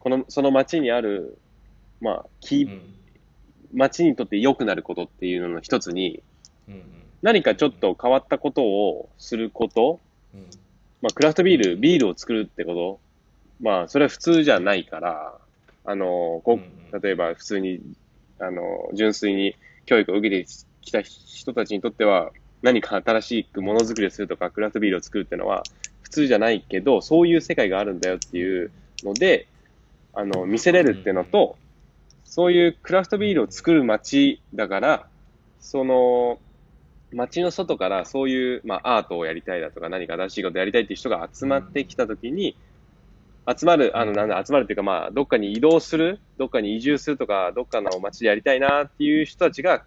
[0.00, 1.38] この、その町にある、
[2.00, 2.80] まあ、き Mm,
[3.72, 6.22] 町にとって良くなることっていうのの一つに、
[6.68, 6.82] mm, mm,
[7.22, 10.00] 何かちょっと変わったことをすること、
[10.34, 10.40] mm.
[11.02, 13.00] まあ、クラフトビール、ビールを作るってこと、
[13.60, 15.38] まあ、それは普通じゃないから、
[15.84, 16.58] あの、こ
[16.92, 17.00] うん。
[17.00, 17.80] 例えば普通に、
[18.38, 20.50] あの、純粋に教育を受けて
[20.82, 22.30] きた人たちにとっては、
[22.62, 25.62] 何か新しくものづくりをするとか、クラフトビールを作るっていうのは、
[26.02, 28.70] 普通じゃないけど、そういう世界があるんだよっていう
[29.02, 29.46] ので、
[30.14, 31.56] あの、見せれるっていうのと、
[32.24, 35.06] そういうクラフトビールを作る街だから、
[35.60, 36.38] その、
[37.12, 42.56] 街の外からそういう、まあ、アートをやりたいだとか何か新しいことやりたいっていう人が集まってきたときに、
[43.46, 49.84] 集まる、あの、なんだ、集まるっていうか、まあ、どっかに移動する、どっかに移住するとか、どっかの街でやりたいなっていう人たちが、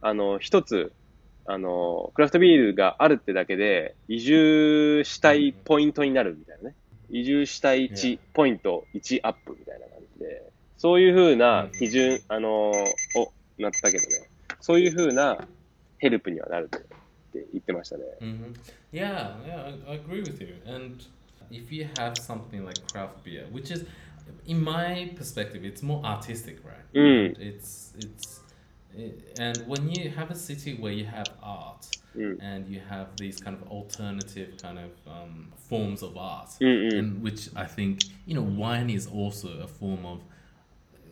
[0.00, 0.92] あの、一つ、
[1.46, 6.76] あの、クラフトビールがあるってだけで、移住したいポイントになるみたいなね。
[7.10, 10.42] 移住したいいや1ポイント1アップみたいな感じで、
[10.78, 14.30] そういう風な基準、あの、お、なったけどね。
[14.60, 15.48] そういう風な
[15.98, 16.80] ヘルプにはなるっ
[17.32, 18.04] て言ってましたね。
[18.20, 18.54] hmm
[18.92, 20.56] Yeah, yeah, I agree with you.
[20.66, 21.04] And
[21.50, 23.84] if you have something like craft beer, which is,
[24.46, 26.92] in my perspective, it's more artistic, right?
[26.94, 27.38] Mm.
[27.38, 28.40] It's it's,
[28.96, 31.86] it, and when you have a city where you have art
[32.16, 32.38] mm.
[32.40, 37.48] and you have these kind of alternative kind of um, forms of art, and which
[37.56, 40.22] I think you know, wine is also a form of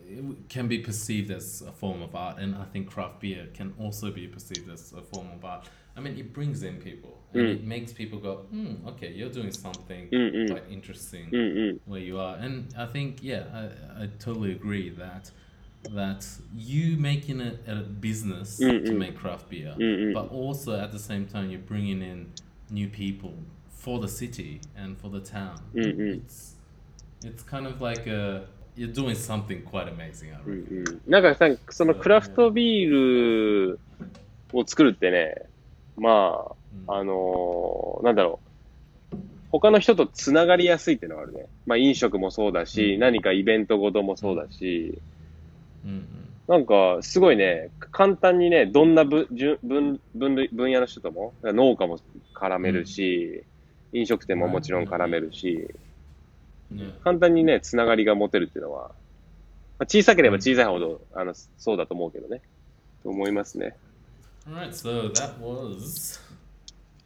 [0.09, 3.73] it can be perceived as a form of art, and I think craft beer can
[3.79, 5.67] also be perceived as a form of art.
[5.98, 7.54] I mean, it brings in people, and Mm.
[7.56, 10.48] it makes people go, "Hmm, okay, you're doing something Mm, mm.
[10.48, 11.80] quite interesting うんうん。
[11.88, 15.30] where you are." And I think, yeah, I, I totally agree that
[15.94, 16.24] that
[16.56, 18.98] you making it a business Mm, to mm.
[18.98, 20.12] make craft beer, うんうん。
[20.14, 22.26] but also at the same time you're bringing in
[22.70, 23.34] new people
[23.70, 25.54] for the city and for the town.
[25.74, 26.22] Mm, mm.
[26.24, 26.56] It's
[27.22, 30.32] it's kind of like a you're doing something quite amazing.
[30.34, 30.90] I うん reckon.
[30.90, 31.10] うん。
[31.10, 33.78] なんかさ、そのクラフトビール
[34.52, 35.34] を作るってね、
[35.99, 36.45] ま
[36.87, 38.39] あ、あのーなんだろ
[39.13, 39.17] う。
[39.51, 41.47] 他の人とつながりやすいっていうのがあるね。
[41.65, 44.99] まあ飲食もそうだし、うん何かイベントごともそうだし、
[45.85, 46.03] Mm-mm.
[46.47, 51.99] なんかすごいね、簡単にね、どんな分分分分類分野の人とも、農家も
[52.35, 53.43] 絡めるし、
[53.93, 55.67] 飲食店ももちろん絡めるし、
[56.71, 56.99] Yeah.
[57.03, 58.89] 簡単にね、つながりが持てるっていうのは、
[59.79, 62.41] まあ、小さければ小さいほど、あの、そうだと思うけどね。
[63.01, 63.75] と思いますね。
[64.49, 66.17] All right, so that was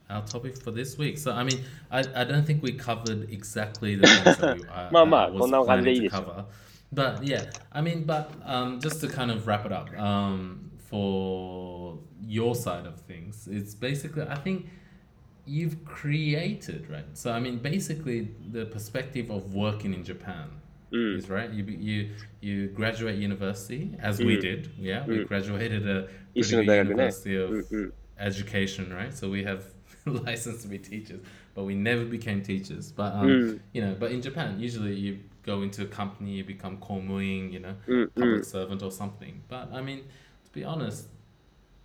[0.09, 1.17] our topic for this week.
[1.17, 4.89] So, I mean, I, I don't think we covered exactly the things that we uh,
[5.29, 6.45] was planning to cover.
[6.93, 11.99] But yeah, I mean, but um, just to kind of wrap it up um, for
[12.21, 14.67] your side of things, it's basically, I think
[15.45, 17.05] you've created, right?
[17.13, 20.49] So, I mean, basically, the perspective of working in Japan
[20.92, 21.18] Mm.
[21.18, 21.52] is right.
[21.52, 22.08] You be- you
[22.40, 24.40] you graduate university as we Mm.
[24.40, 24.70] did.
[24.80, 25.26] Yeah, we Mm.
[25.28, 27.04] graduated a 一 pretty 緒の good 大学ね。
[27.04, 27.92] university うん of うん。
[28.18, 29.10] education, right?
[29.12, 29.60] So we have
[30.24, 31.20] license to be teachers,
[31.54, 32.92] but we never became teachers.
[32.94, 33.60] But um, Mm.
[33.74, 37.60] you know, but in Japan, usually you go into a company, you become komuin, you
[37.60, 38.44] know, うんう public ん。
[38.44, 39.34] servant or something.
[39.48, 40.02] But I mean,
[40.44, 41.08] to be honest,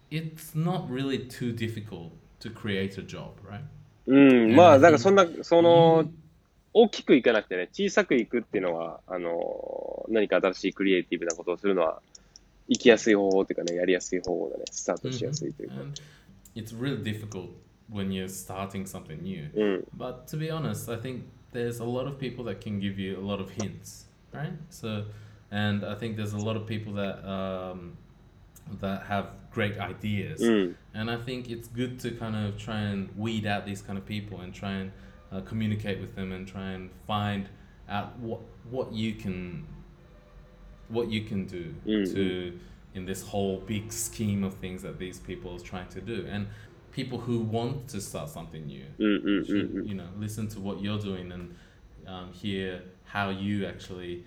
[0.09, 3.61] it's not really too difficult to create a job, right?
[4.07, 4.15] う
[4.51, 6.11] ん、まあ、 And だ I から think そんな、その you-、
[6.80, 12.00] 大きくいかなくてね、小さくいくっていうのは、あの、何か新しいクリエイティブなことをするのは、
[12.68, 15.74] 行きやすい方法っていうかね、やりやすい方法だね、スタートしやすいというか。
[16.54, 17.48] It's really difficult
[17.90, 19.50] when you're starting something new.
[19.54, 23.18] うん、But to be honest, I think there's a lot of people that can give you
[23.18, 24.52] a lot of hints, right?
[24.70, 25.06] So,
[25.50, 27.96] and I think there's a lot of people that um,
[28.80, 33.46] that have great ideas, うん、and I think it's good to kind of try and weed
[33.48, 34.92] out these kind of people and try and
[35.31, 37.49] uh, communicate with them and try and find
[37.89, 38.39] out what
[38.69, 39.65] what you can
[40.89, 42.59] what you can do Mm, to
[42.95, 46.45] in this whole big scheme of things that these people are trying to do and
[46.91, 49.87] people who want to start something new うん、うん、うん should うん。
[49.87, 51.55] you know listen to what you're doing and
[52.05, 54.25] um, hear how you actually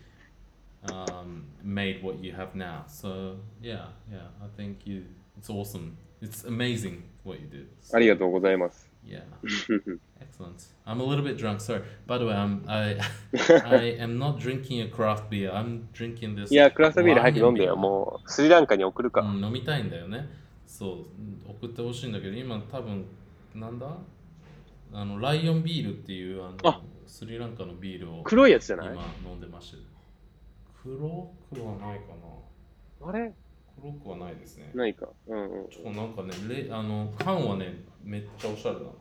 [0.90, 2.84] um, made what you have now.
[2.88, 5.04] So yeah, yeah, I think you
[5.38, 5.96] it's awesome.
[6.22, 7.66] It's amazing what you did.
[7.80, 8.89] So, ありがとうございます。
[9.05, 9.23] Yeah,
[10.21, 10.65] excellent.
[10.85, 11.59] I'm a little bit drunk.
[11.61, 11.81] Sorry.
[12.07, 12.97] By the way, I'm I
[13.65, 15.51] I am not drinking a craft beer.
[15.51, 16.51] I'm drinking this.
[16.51, 17.73] いや、クラフトビール早く飲んでよ。
[17.75, 17.77] beer.
[17.77, 19.21] もう、スリランカに送るか。
[19.21, 20.29] うん、飲みたいんだよね。
[20.67, 23.05] そう、うん送ってほしいんだけど、今多分、
[23.55, 23.97] なんだ？
[24.93, 28.95] あの、ライオンビールっていうあのあスリランカのビールを黒いやつじゃ今ない？
[29.25, 29.77] 飲んでました。
[30.83, 30.97] 黒
[31.53, 32.05] くはないか
[33.03, 33.33] なあれ？
[33.81, 34.69] 黒くはないですね。
[34.73, 35.07] ないか。
[35.27, 35.69] うんうん。
[35.69, 38.95] ちょなんかね、レあの缶はね、めっちゃおしゃれなの。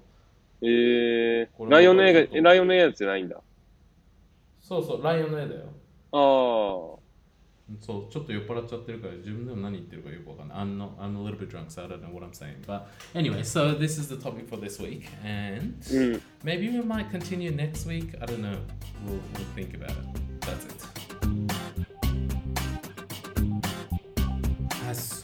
[0.62, 3.40] えー、これライオンの絵が、えライオンの絵やつじゃないんだ。
[4.60, 5.60] そうそう、ライオンの絵だよ。
[6.12, 7.00] ああ。
[7.80, 10.58] そう、ちょっと酔っ払っちゃってるから自分でも何言ってるかよくわかんない。
[10.58, 12.64] I'm, not, I'm a little bit drunk, so I don't know what I'm saying.
[12.66, 15.06] But anyway, so this is the topic for this week.
[15.24, 16.22] And うん。
[16.42, 18.16] maybe we might continue next week.
[18.20, 18.58] I don't know.
[19.06, 20.40] We'll, we'll think about it.
[20.40, 20.99] That's it.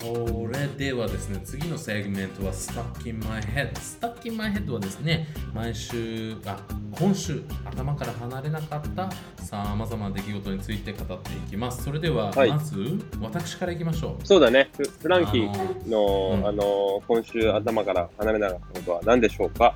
[0.07, 3.73] それではですね、次のセグメントは Stuck in My Head。
[3.73, 6.57] Stuck in My Head はですね、毎週、あ、
[6.92, 9.11] 今週、頭から離れなかった
[9.42, 11.83] さまざまな出来事について語っていきます。
[11.83, 14.25] それでは、はいまず、私からいきましょう。
[14.25, 14.71] そうだね。
[14.77, 19.75] フフランキーの、うんあの、今週頭から離れなかったことは何でしょうか？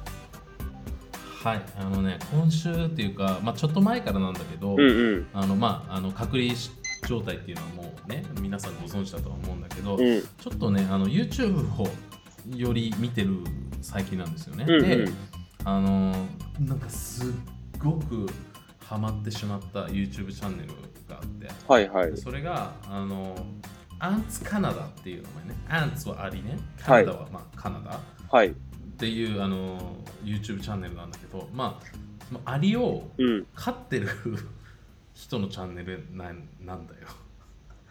[1.43, 5.27] はい、あのね、今週っていうか、まあ、ちょっと前からなんだけど、うんうん。
[5.33, 6.53] あのまあ、あの隔離
[7.11, 10.23] 状態っていうのはもうね、皆さんご存知だとは思うんだけど、うん。
[10.23, 11.89] ちょっとね、あの YouTube を
[12.57, 13.39] より見てる
[13.83, 14.65] 最近なんですよね。
[14.69, 15.13] うんうんで、
[15.65, 16.15] あの
[16.61, 17.33] なんかすっ
[17.79, 18.27] ごく
[18.85, 20.69] ハマってしまった YouTube チャンネル
[21.09, 22.17] があって、はいはい。
[22.17, 23.35] それが、あの、
[23.99, 25.55] アンツカナダっていう名前ね。
[25.69, 26.59] アンツはアリね。
[26.81, 28.01] カナダは、まあ、カナダ。
[28.31, 28.49] はい。
[28.49, 28.53] っ
[29.01, 31.81] ていうあの YouTube チャンネルなんだけど、ま
[32.45, 33.47] あ、アリをうん。
[33.57, 34.09] 飼ってる
[35.31, 37.07] 人のチャンネルなんなんだよ。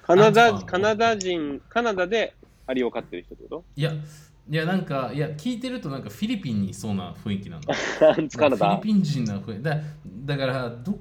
[0.02, 2.36] カナダ、カナダ人、カナダで
[2.68, 7.74] アリを飼ってる人ってこいや、いやなんか、いや、聞いてるとなんかフィリピンにいそうな雰囲気なんだ。
[7.74, 9.80] フィリピン人な雰囲気だ
[10.26, 11.00] だからど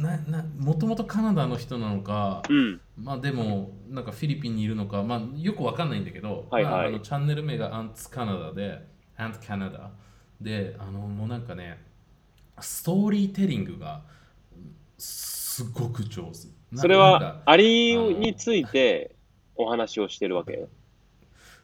[0.00, 2.80] なな、もともとカナダの人なのか、うん。
[2.96, 8.84] まあでも、なんかフィリピンにいるのか、まあよくわかんないんだけど、はいはいまあ、あのチャンネル名がアンツカナダで、
[9.16, 9.90] アンツカナダ
[10.40, 11.78] で、あのもうなんかね、
[12.58, 14.02] ストーリーテリングが
[15.56, 16.48] すごく上手。
[16.70, 19.16] なそれはアリについて
[19.54, 20.66] お話をしてるわけ？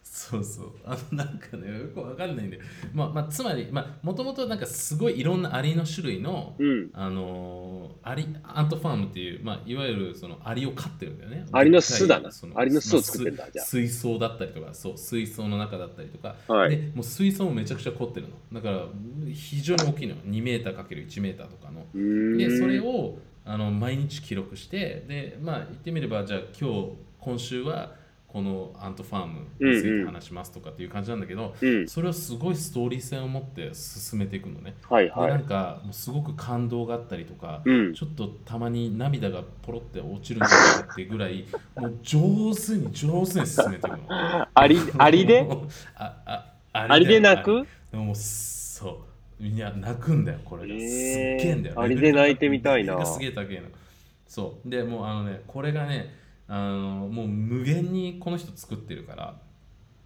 [0.02, 0.72] そうそう。
[0.84, 2.58] あのなんかね、よくわかんないんで。
[2.92, 6.90] まあ、まあ、つまり、まあ、もともとなんかすごいいろんなアリの種類の、うん。
[6.92, 11.44] あのーアリ、アントファームっていう、まあ、いわゆるそのアリを飼ってるんだよね。
[11.52, 16.34] アリの巣だなそのアリの巣を作ってんだまあじゃあ水槽だったりとか、そう、水槽の中だったりとか。
[16.48, 18.60] はいで、もう水槽もめちゃくちゃ凝ってるの。
[18.60, 18.86] だから、
[19.32, 20.16] 非常に大きいの。
[20.16, 21.86] 2メーター ×1 メーターとかの。
[22.38, 31.86] でそれをあの毎日記録してでまあ言ってみればじゃあ今日今週はこのアントファームについて話しますとかっていう感じなんだけど、うん。
[31.86, 34.74] それをすごいストーリー性を持って進めていくのね。
[34.88, 35.38] はいでなはい。
[35.38, 37.94] んかもうすごく感動があったりとか、うん。
[37.94, 41.44] ちょっとたまに涙がポロって落ちるんじゃないかってぐらい
[41.76, 42.20] もう上
[42.54, 43.98] 手に上手に進めていくの。
[44.54, 45.46] アリ、アリで？
[45.96, 47.66] ああアリで泣あく？
[47.90, 49.04] でももうそ
[49.42, 50.80] いや泣くんだよこれが、えー。
[50.80, 53.04] すっげえんだよアリで泣いてみたいな。
[53.04, 53.62] すげえ高いの。
[54.26, 54.70] そう。
[54.70, 56.14] でもうあのねこれがね
[56.46, 59.34] あのもう無限にこの人作ってるから。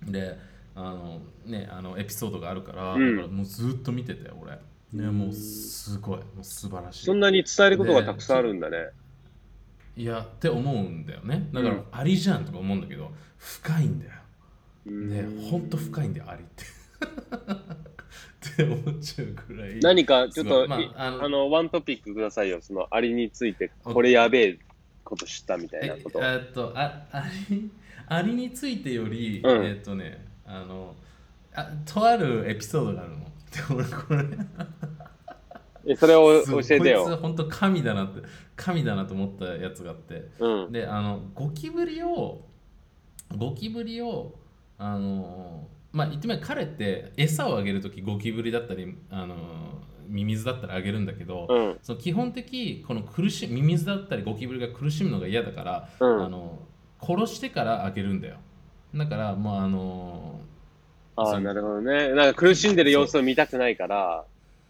[0.07, 0.39] で
[0.75, 3.17] あのねあのエピソードがあるから,、うん。
[3.17, 4.59] だからもうずっと見てて俺。
[4.93, 6.19] ねもうすごい。
[6.19, 7.05] もう素晴らしい。
[7.05, 8.79] そんなに伝えることがたくさんあるんだね。
[9.99, 11.49] いやって思うんだよね。
[11.53, 11.85] だから、うん。
[11.91, 14.13] アリじゃんとか思うんだけど深いんだよ。
[14.87, 15.09] うん。
[15.11, 16.65] ねほんと深いんだよアリって
[18.53, 22.59] って思っちゃうくらい何かちょっと、まあいあのあの、ワントピックくださいよ。
[22.61, 24.59] そのアリについて、これやべえ
[25.05, 26.21] こと知ったみたいえなこと。
[26.23, 27.71] えっとあアリ
[28.09, 30.95] アリについてより、うんえっとねあの
[31.55, 34.39] あとあるエピソードがあるので俺これ
[35.93, 37.17] えそれを す教えてこいつよ。
[37.17, 38.21] 本当神だなって
[38.55, 40.73] 神だなと思ったやつがあってうん。
[40.73, 42.45] であのゴキブリを
[43.37, 44.35] ゴキブリを
[44.79, 49.35] あのまあ言ってみれば彼って餌をあげるときゴキブリだったりあの
[50.07, 51.79] ミミズだったらあげるんだけど、うん。
[51.83, 56.59] その基本的この苦しミミズだったりゴキブリが苦しむのが嫌だから、うんあの
[56.99, 58.37] 殺してからあげるんだよ
[58.95, 60.41] だからもうあの
[61.17, 62.13] ああ、なるほどね。
[62.13, 64.25] なんか苦しんでる様子を見たくないから。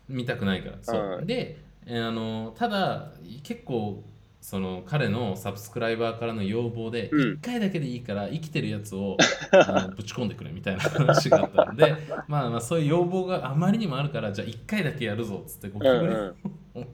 [0.09, 3.13] 見たくないからそう、うんでえーあのただ
[3.43, 4.05] 結構
[4.47, 7.21] その彼のサブスクライバーからの要望で、うん。
[7.33, 9.17] 1回だけでいいから生きてるやつを
[9.51, 11.97] あの ぶち込んでくれみたいな話があったんで
[12.29, 16.87] まあまあそういう要望があまりにもあるからじゃあ1回だけやるぞっつってゴキブリを、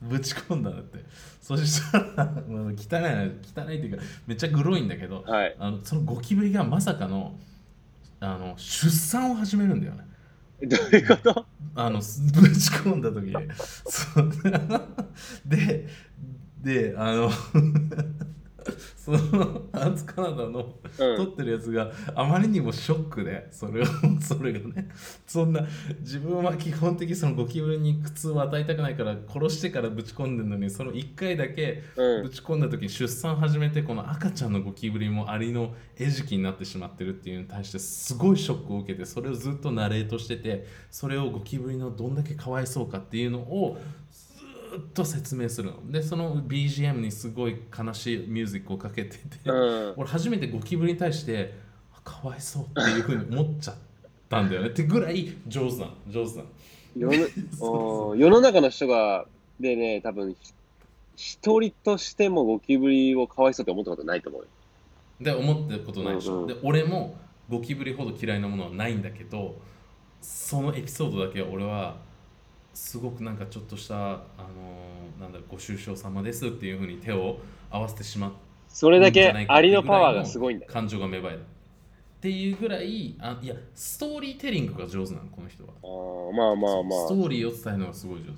[0.08, 1.04] ぶち込んだんだって。
[1.42, 5.54] そしたら汚いな汚いっていうかめっちゃグロいんだけどはい。
[5.58, 7.38] あのそのゴキブリがまさかの
[8.20, 10.06] あの出産を始めるんだよね。
[10.62, 11.46] どういうこと？
[11.74, 13.30] あのすぶち込んだ時
[15.44, 15.86] で
[16.66, 17.30] であの
[18.96, 23.86] そのアンツカナダのうん撮ってるやつがあまりにもショックでそれを
[24.20, 24.88] それがね
[25.28, 25.64] そんな
[26.00, 32.22] 自分は基本的にそのゴキブリに苦痛を与えたくないから殺してからぶち込んでるのにその1回だけうん。
[32.24, 44.05] ぶち込んだ時に出産始めてこの赤ちゃんのゴキブリもアリの餌食になってしまってるっていうのに対してすごいショックを受けてそれをずっとナレートしててそれをゴキブリのどんだけかわいそうかっていうのをず
[44.78, 45.90] っと説明するの。
[45.90, 49.94] でその BGM にすごい悲しいミュージックをかけてて、うん。
[49.96, 51.54] 俺初めてゴキブリに対して
[51.94, 53.76] あかわいそうっていうふうに思っちゃっ
[54.28, 54.68] たんだよね。
[54.68, 55.92] ってぐらい上手なの。
[56.08, 56.48] 上手なの。
[56.96, 59.26] 世の 世の中の人が、
[59.60, 60.52] でね、多分、ひ
[61.16, 64.48] 一人としてもゴキブリをかわいそうって思ったことないと思うよ。
[65.20, 66.46] で思ったことないでしょ、うんうん。
[66.48, 67.16] で俺も
[67.48, 69.56] ゴキブリほど嫌いなものはないんだけど
[70.20, 71.96] そのエピソードだけは俺は
[72.76, 77.38] すごくなんかちょっとしたあのーなんだご愁傷様ですっていうふうに手を
[77.70, 78.32] 合わせてしまっ
[78.68, 80.66] それだけアリのパワーがすごいんだ。
[80.66, 80.72] よ。
[80.72, 81.40] 感情が芽生えたっ
[82.20, 85.70] ていうぐらいあいやストーリーテリングが上手なのこの人は。
[85.82, 88.32] あーまあまあまストーリーを伝えるのがすごい上手。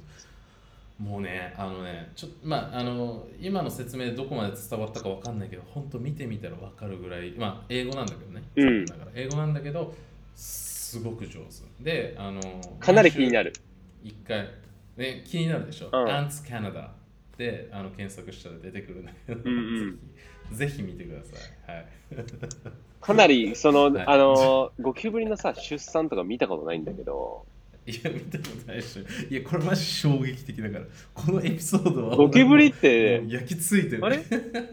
[1.03, 8.87] もうねあのねちょまああの今の説明でどこまで伝わったかわかんないけど本当見てみたらわかるぐらいまあ英語なんだけどね、うん。
[8.87, 9.11] だから。
[9.17, 9.93] 英語なんだけど
[10.37, 11.85] すごく上手。
[11.85, 12.41] であの
[12.81, 12.85] あ。
[12.85, 13.61] かなり気になるる。
[14.03, 14.49] 一回。
[14.97, 16.11] ね気になるでしょ、うん。
[16.11, 16.93] アンツカナダ
[17.37, 19.99] であの検索したら出てくるんだけど、うんうん。
[20.53, 21.37] ぜひぜひ見てくださ
[21.69, 21.73] い。
[21.73, 21.87] はい。
[23.01, 24.05] かなり、その、はい。
[24.07, 27.47] あの、ゴキブリのさ、出産とか見たことないんだけど、
[27.87, 29.03] いや見たことないでしょ。
[29.31, 30.85] いやこれマジ衝撃的だから。
[31.15, 34.05] このエピソードはゴキブリっもてう、焼き付いてる。
[34.05, 34.23] あれ？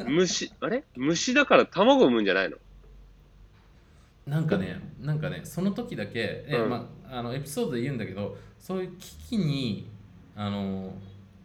[0.08, 0.84] 虫、あれ？
[0.96, 2.58] 虫だから卵産むんじゃないの？
[4.28, 6.70] なんかね、なんかね、その時だけ、えうん。
[6.70, 9.88] まあ、あのエピソードで言うんだけど、そういう危機に、
[10.36, 10.92] あの、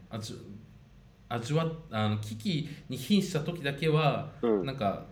[0.09, 0.35] 味
[1.29, 5.05] 味わあの危機に瀕した時だけは、うんなんか、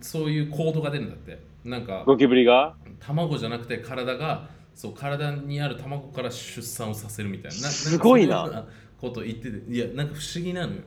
[0.00, 1.40] そういう行動が出るんだって。
[1.64, 2.76] なんか、ゴキブリが？
[3.00, 7.62] 卵じゃなくて体が、そう、体にある卵から出産をさせるみたいな。
[7.62, 8.66] なすごいな
[9.00, 10.82] ことを言ってて、いや、なんか不思議なのよ。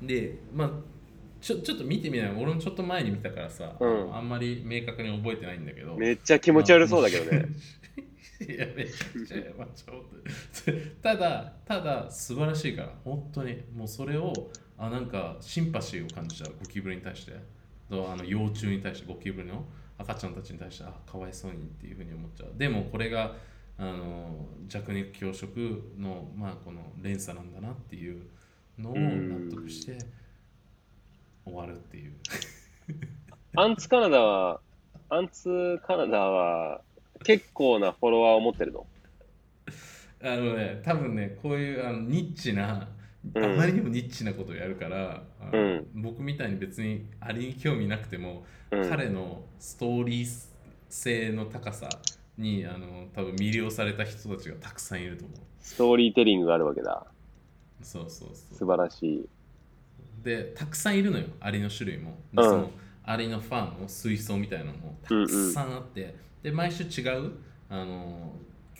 [0.00, 0.70] で、まあ、
[1.42, 7.46] ちょちょっと見てみない俺もちょっと前に見たからさ、うんあんまり明確に覚えてないんだけどめっちゃ気持ち悪そうだけどね。
[8.40, 9.96] いやめちゃくちゃまあちょっ
[10.64, 10.72] と。
[11.02, 13.62] ただただ素晴らしいから本当に。
[13.74, 14.32] もうそれを
[14.76, 16.54] あなんかシンパシーを感じちゃう。
[16.60, 17.32] ゴキブリに対して。
[17.88, 19.64] とあの幼虫に対してゴキブリの
[19.96, 22.50] 赤ちゃんたちに対してあかわいそうにっていうふうに思っちゃう。
[22.56, 23.34] でもこれが
[23.78, 28.22] あの弱肉強食のまあこの連鎖なんだなっていう
[28.78, 29.98] のを納得して
[31.44, 32.12] 終わるっていう。
[33.56, 34.60] アンツカナダは、
[35.08, 36.82] アンツカナダは
[37.24, 38.86] 結構なフォロワーを持ってるの？
[40.22, 42.88] あのね、多分ね、こういうあのニッチな、
[43.34, 48.88] うんあまりにもニッチなことをやるから、うん僕みたいに別にありに興味なくても、うん。
[48.88, 50.46] 彼のストーリー
[50.88, 51.88] 性の高さ
[52.38, 57.06] にあの多分魅了された人たちがたくさんいると思うストーリーテリングがあるわけだ。
[57.82, 59.28] そうそう素そう晴らしい。
[60.22, 62.70] でたくさんいるのよアリの種類もで、うんその
[63.04, 67.32] アリのファンの水槽みたいなのもたくさんあって、で毎週違う
[67.68, 68.32] あの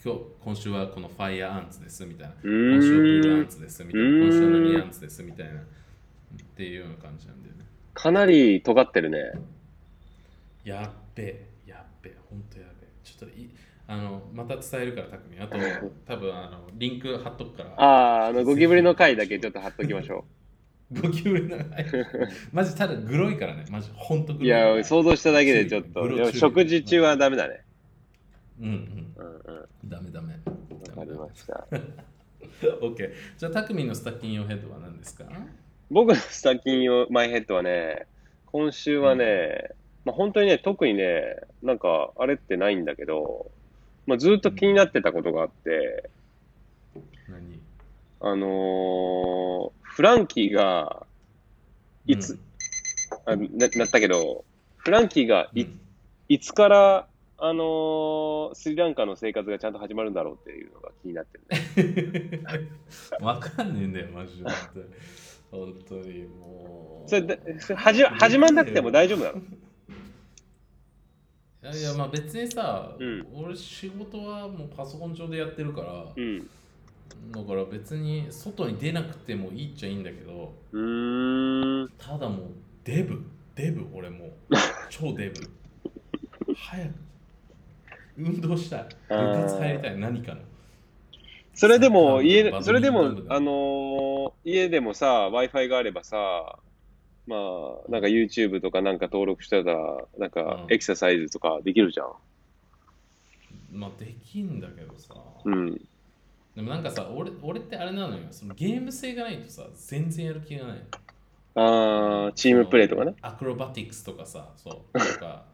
[0.04, 2.34] 今日今週はこのファイヤーアンツですみたいな。
[2.44, 5.60] 今週はブルーアンツですみたいうな今週は何アンツですみたいな。
[5.60, 5.64] っ
[6.56, 7.64] ていうような感じなんだよね。
[7.94, 9.18] かなり尖ってるね。
[10.64, 12.86] やっべえやっべえほんとやべ。
[12.86, 13.50] えちょっとい
[13.88, 15.56] あのまた伝えるからたくみあと
[16.06, 17.70] 多分あのリンク貼っとくから。
[17.76, 20.24] ああ、あの、ゴキブリの回だけちょっと貼っときましょ
[20.90, 21.58] ゴキブリの
[22.52, 23.64] マジただグロいからね。
[23.70, 24.46] マジほんとグう。
[24.46, 24.48] い。
[24.50, 26.32] ロいからや、想像しただけでちょっと。
[26.32, 27.62] 食事中はダメだね。
[28.60, 28.72] うんうん。
[29.16, 29.56] うんうん。
[29.60, 30.34] わダメダメ。
[30.94, 31.66] かりました。
[32.80, 35.24] オッケーじゃあたくみのスタッキン用ヘッドは何ですか？
[35.90, 38.06] 僕のスタキン用マイヘッドはね、
[38.46, 39.70] 今週はね、
[40.04, 43.50] まあ、本当にね、特にね、なんか、あれってないんだけど、
[44.06, 46.08] まあ、ずっと気になってたことがあって、
[47.28, 47.60] 何？
[48.20, 51.08] あのーフランキーが、
[52.06, 52.38] いつ、
[53.26, 54.44] あななったけど、
[54.76, 55.80] フランキーがい,、うん。
[56.28, 61.40] いつから、あのースリランカの生活がちゃんと始まるんだろうっていうのが気になって
[61.82, 62.42] るね。
[63.20, 64.48] わかんねえんだよマジで。
[65.50, 67.08] 本当にもう。
[67.08, 69.38] それでそれ始ま始まんなくても大丈夫なの？
[69.38, 69.42] い
[71.60, 73.26] やいやまあ別にさ、うん。
[73.34, 76.48] 俺仕事はもうパソコン上でやってるから、うん。
[77.32, 81.90] だから別に外に出なくてもいいっちゃいいんだけどうーん。
[81.98, 82.50] ただもう
[82.84, 83.22] デブ。
[83.54, 84.32] デブ俺もう。
[84.88, 85.40] 超デブ。
[86.54, 86.94] 早く。
[88.16, 88.88] 運動したい。
[89.08, 90.40] 部活入りたい何かの。
[91.54, 96.58] それでも、家それでもあのー家でもさ、Wi-Fi があればさ、
[97.26, 100.72] まあ、なんか YouTube とかなんか登録したら、なんかうん。
[100.72, 102.12] エクササイズとかできるじゃん。
[103.72, 105.80] まあできんだけどさ、うん。
[106.58, 108.22] でもなんかさ俺俺ってあれなのよ。
[108.32, 110.78] そのゲーム性がないとさ全然やる気がない。
[111.54, 113.14] あー、チームプレイとかね。
[113.22, 114.98] アクロバティクスとかさそう。
[114.98, 115.44] とか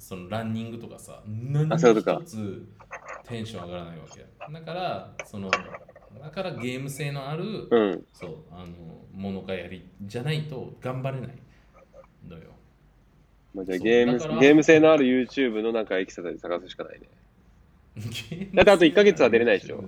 [0.00, 2.66] そのランニングとかさ何一つ
[3.28, 4.26] テンション上がらないわけ。
[4.52, 8.04] だからそのだからゲーム性のある、うん。
[8.12, 8.72] そうあの
[9.14, 11.30] ものがやりじゃないと頑張れない
[12.28, 12.50] のよ。
[13.54, 17.06] まあ、じゃあゲームゲーム性のある YouTube のなんかエクササイズ探すしかないね。
[18.54, 19.82] だってあと一ヶ月は出れないでしょ。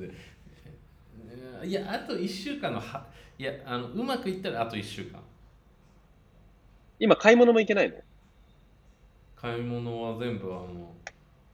[1.64, 3.06] いやあと1週間のは
[3.36, 5.20] いやあのうまくいったらあと1週間。
[7.00, 7.96] 今、買い物も行けないの？
[9.36, 10.94] 買い物は全部あの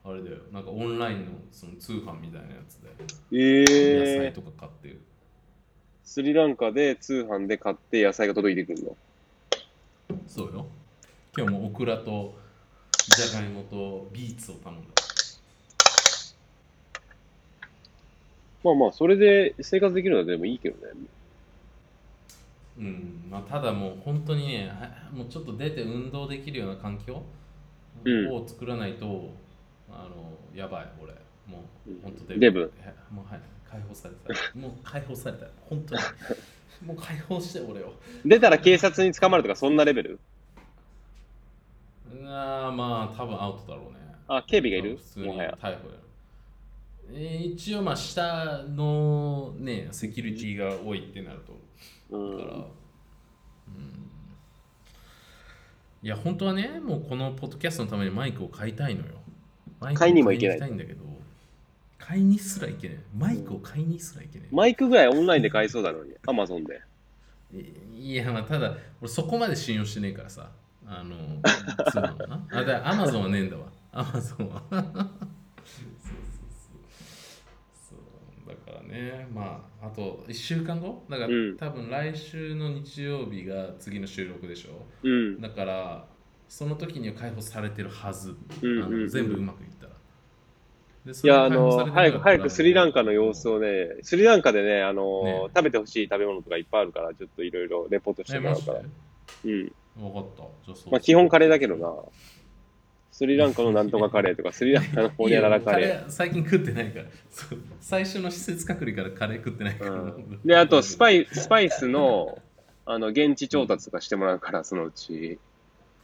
[0.04, 0.36] あれだよ。
[0.52, 2.88] なんかオンラインのその通販みたいなやつで。
[2.90, 4.88] 野菜えー、とか買って。
[4.88, 5.00] る、
[6.02, 8.96] スリランカで通販で買って野菜が届いてくるの？
[10.26, 10.66] そうよ。
[11.36, 12.38] 今日もオクラと
[13.08, 15.03] じゃがいもとビーツを頼んだ
[18.64, 20.92] まあまあ、それで生活できるのはでもいいけどね。
[22.78, 23.24] うん。
[23.30, 27.22] まあ、ただもう本当にねはもうちょっと出て運動できるような環境
[28.04, 28.28] うん。
[28.32, 29.30] を作らないと、
[29.90, 31.12] あのやばい俺。
[31.46, 32.00] もううん。
[32.02, 32.72] 本当デブ。
[33.10, 33.40] もうはい。
[33.70, 34.30] 解放された。
[34.58, 35.46] もう解放された。
[35.68, 36.00] 本当に。
[36.86, 37.92] もう解放して俺を。
[38.24, 40.20] 出たら警察に捕まるとか、そんなレベル？
[42.26, 43.98] あーまあ多分アウトだろうね。
[44.28, 44.96] あ、警備がいる？
[44.96, 45.58] 普通にもはや。
[45.60, 45.94] 逮捕や
[47.12, 51.52] えー一応まあ下のねセキュリティが多いってなると。
[52.16, 52.60] うだから、ん。
[52.60, 52.66] うん、
[56.02, 59.14] いや本当はねもうこのポッドキャストのためにマイクを買いたいのよ。
[59.80, 60.70] マイクを買いにも行けない。
[60.70, 61.04] んだけど
[61.98, 62.98] 買いにすらいけない。
[63.16, 66.80] マイクを買いにすらいけない、マイクぐらいオンラインで買えそうだのに、アマゾンで。
[67.96, 70.50] いいやまあただ俺そこまで信用してねえからさ。
[70.86, 71.16] あの
[71.90, 72.46] 通販はな。
[72.52, 73.64] あだアマゾンはねえんだわ。
[73.90, 75.06] アマゾンはそうそうそ
[77.94, 79.28] うそうだからね。
[79.34, 81.04] まああと1週間後？
[81.10, 81.56] だから、うん。
[81.56, 84.86] 多分来週の日曜日が次の収録でしょ。
[85.02, 85.40] うん。
[85.40, 86.06] だから
[86.48, 89.02] その時には解放されてるはず、うんあうんうん。
[89.02, 89.92] の全部うまくいったら。
[91.04, 95.40] でいや、あの、早く、早くスリランカの様子をね、スリランカでね、あの、ね。
[95.54, 98.80] 食べてほしい食べ物とかいっぱいあるから、ちょっといろいろレポートしてもらうから。
[98.80, 99.72] うん。
[99.96, 100.42] 分かった。
[100.64, 100.92] じゃあそう。
[100.92, 101.92] まあ、基本カレーだけどな。
[103.14, 106.04] スリランカのなんとかカレーとか、スリランカのホニャララカレー。
[106.10, 107.04] 最近食ってないから。
[107.30, 107.60] そう。
[107.80, 110.16] 最初の施設隔離からカレー食ってないから、ー。
[110.16, 112.42] うん、で、あと、スパイ、スパイスの、
[112.84, 115.38] あの、現地調達とかしてもらうから、そのうち。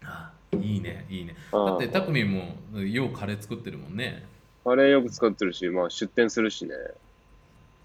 [0.04, 1.34] あいいねいいね。
[1.52, 1.66] うん。
[1.66, 4.24] だってタクミンもようカレー作ってるもんね。
[4.62, 6.74] カレーよく使ってるし、まあ、出店するしね。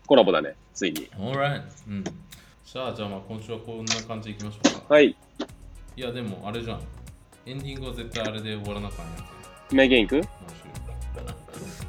[0.05, 1.09] コラボだね、ついに。
[1.17, 2.03] Alright うん。
[2.03, 4.93] じゃあじゃあまあ今週はこんな感じでいきましょうか。
[4.93, 5.07] はい。
[5.07, 5.15] い
[5.95, 6.81] やでもあれじゃん
[7.45, 10.21] エンディングは絶対あれで終わらなかんやって名言いく？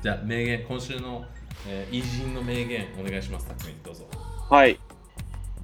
[0.02, 1.24] じゃあ名言、今週の、
[1.66, 4.06] えー偉人の名言お願いします、たくみどうぞ。
[4.50, 4.78] はい。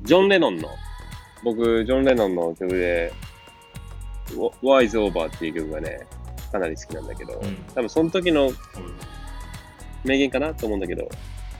[0.03, 0.69] ジョン・レノンの、
[1.45, 3.13] 僕、ジョン・レノンの曲で、
[4.63, 6.07] Wise Over っていう曲がね、
[6.51, 8.51] かなり好きなんだけど、うん多分その時の
[10.05, 11.09] 名言かなと思うんだけど、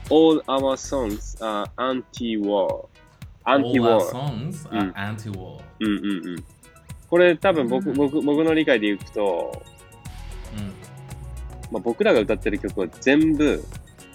[0.09, 2.87] All our songs are anti-war.
[3.45, 3.99] All our Anti-war.
[4.09, 5.59] songs うん are anti-war.
[5.79, 6.45] うんうんうん。
[7.13, 9.61] これ多分僕、うん僕、僕の理解でいくと、
[10.57, 10.65] うん
[11.71, 13.63] まあ、僕らが歌ってる曲は全部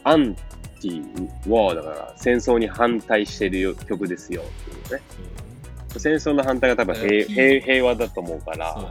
[0.03, 1.05] アンティ・
[1.49, 5.05] ワーだから戦争に反対してるよ曲ですよっていうね。
[5.90, 8.88] そう戦争の反対が多分平えー平平和だと思うから、だね。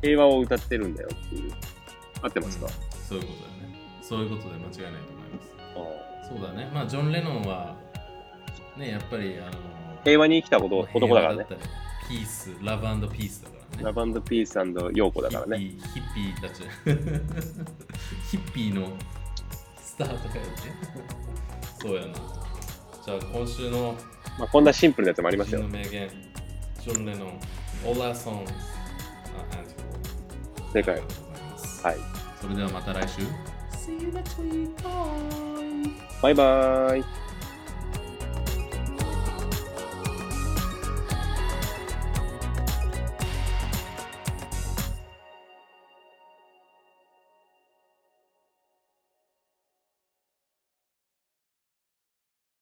[0.00, 1.52] 平和を歌ってるんだよっていう。
[2.22, 2.68] 合ってますか、
[3.06, 3.78] そういうことだよね。
[4.00, 5.52] そういうことで間違いないと思います。
[6.24, 6.70] あそうだね。
[6.72, 7.76] まあ、ジョン・レノンは、
[8.78, 9.58] ね、やっぱり、あの、
[10.02, 11.46] 平和に生きたこと男だからね。
[12.08, 13.84] ピース、ラブピースだからね。
[13.84, 15.58] ラブピースヨーコだからね。
[15.58, 16.62] ヒッピーヒッピーたち。
[18.30, 18.88] ヒッピーの
[19.80, 20.50] スタートかよね。
[21.80, 22.14] そうやな。
[23.04, 23.96] じゃあ、今週の
[24.38, 25.68] まあ、こんなシンプルなやつもありますよの。
[25.68, 26.10] 名言、
[26.82, 27.40] ジョン・レノン、
[27.84, 28.46] Our Songs are
[29.52, 30.72] Anti-War。
[30.72, 30.94] 正解。
[30.96, 31.96] はい。
[32.40, 33.20] それではまた来週。
[33.72, 34.74] See you next week.
[34.82, 35.92] Bye.
[36.22, 37.23] バイバーイ。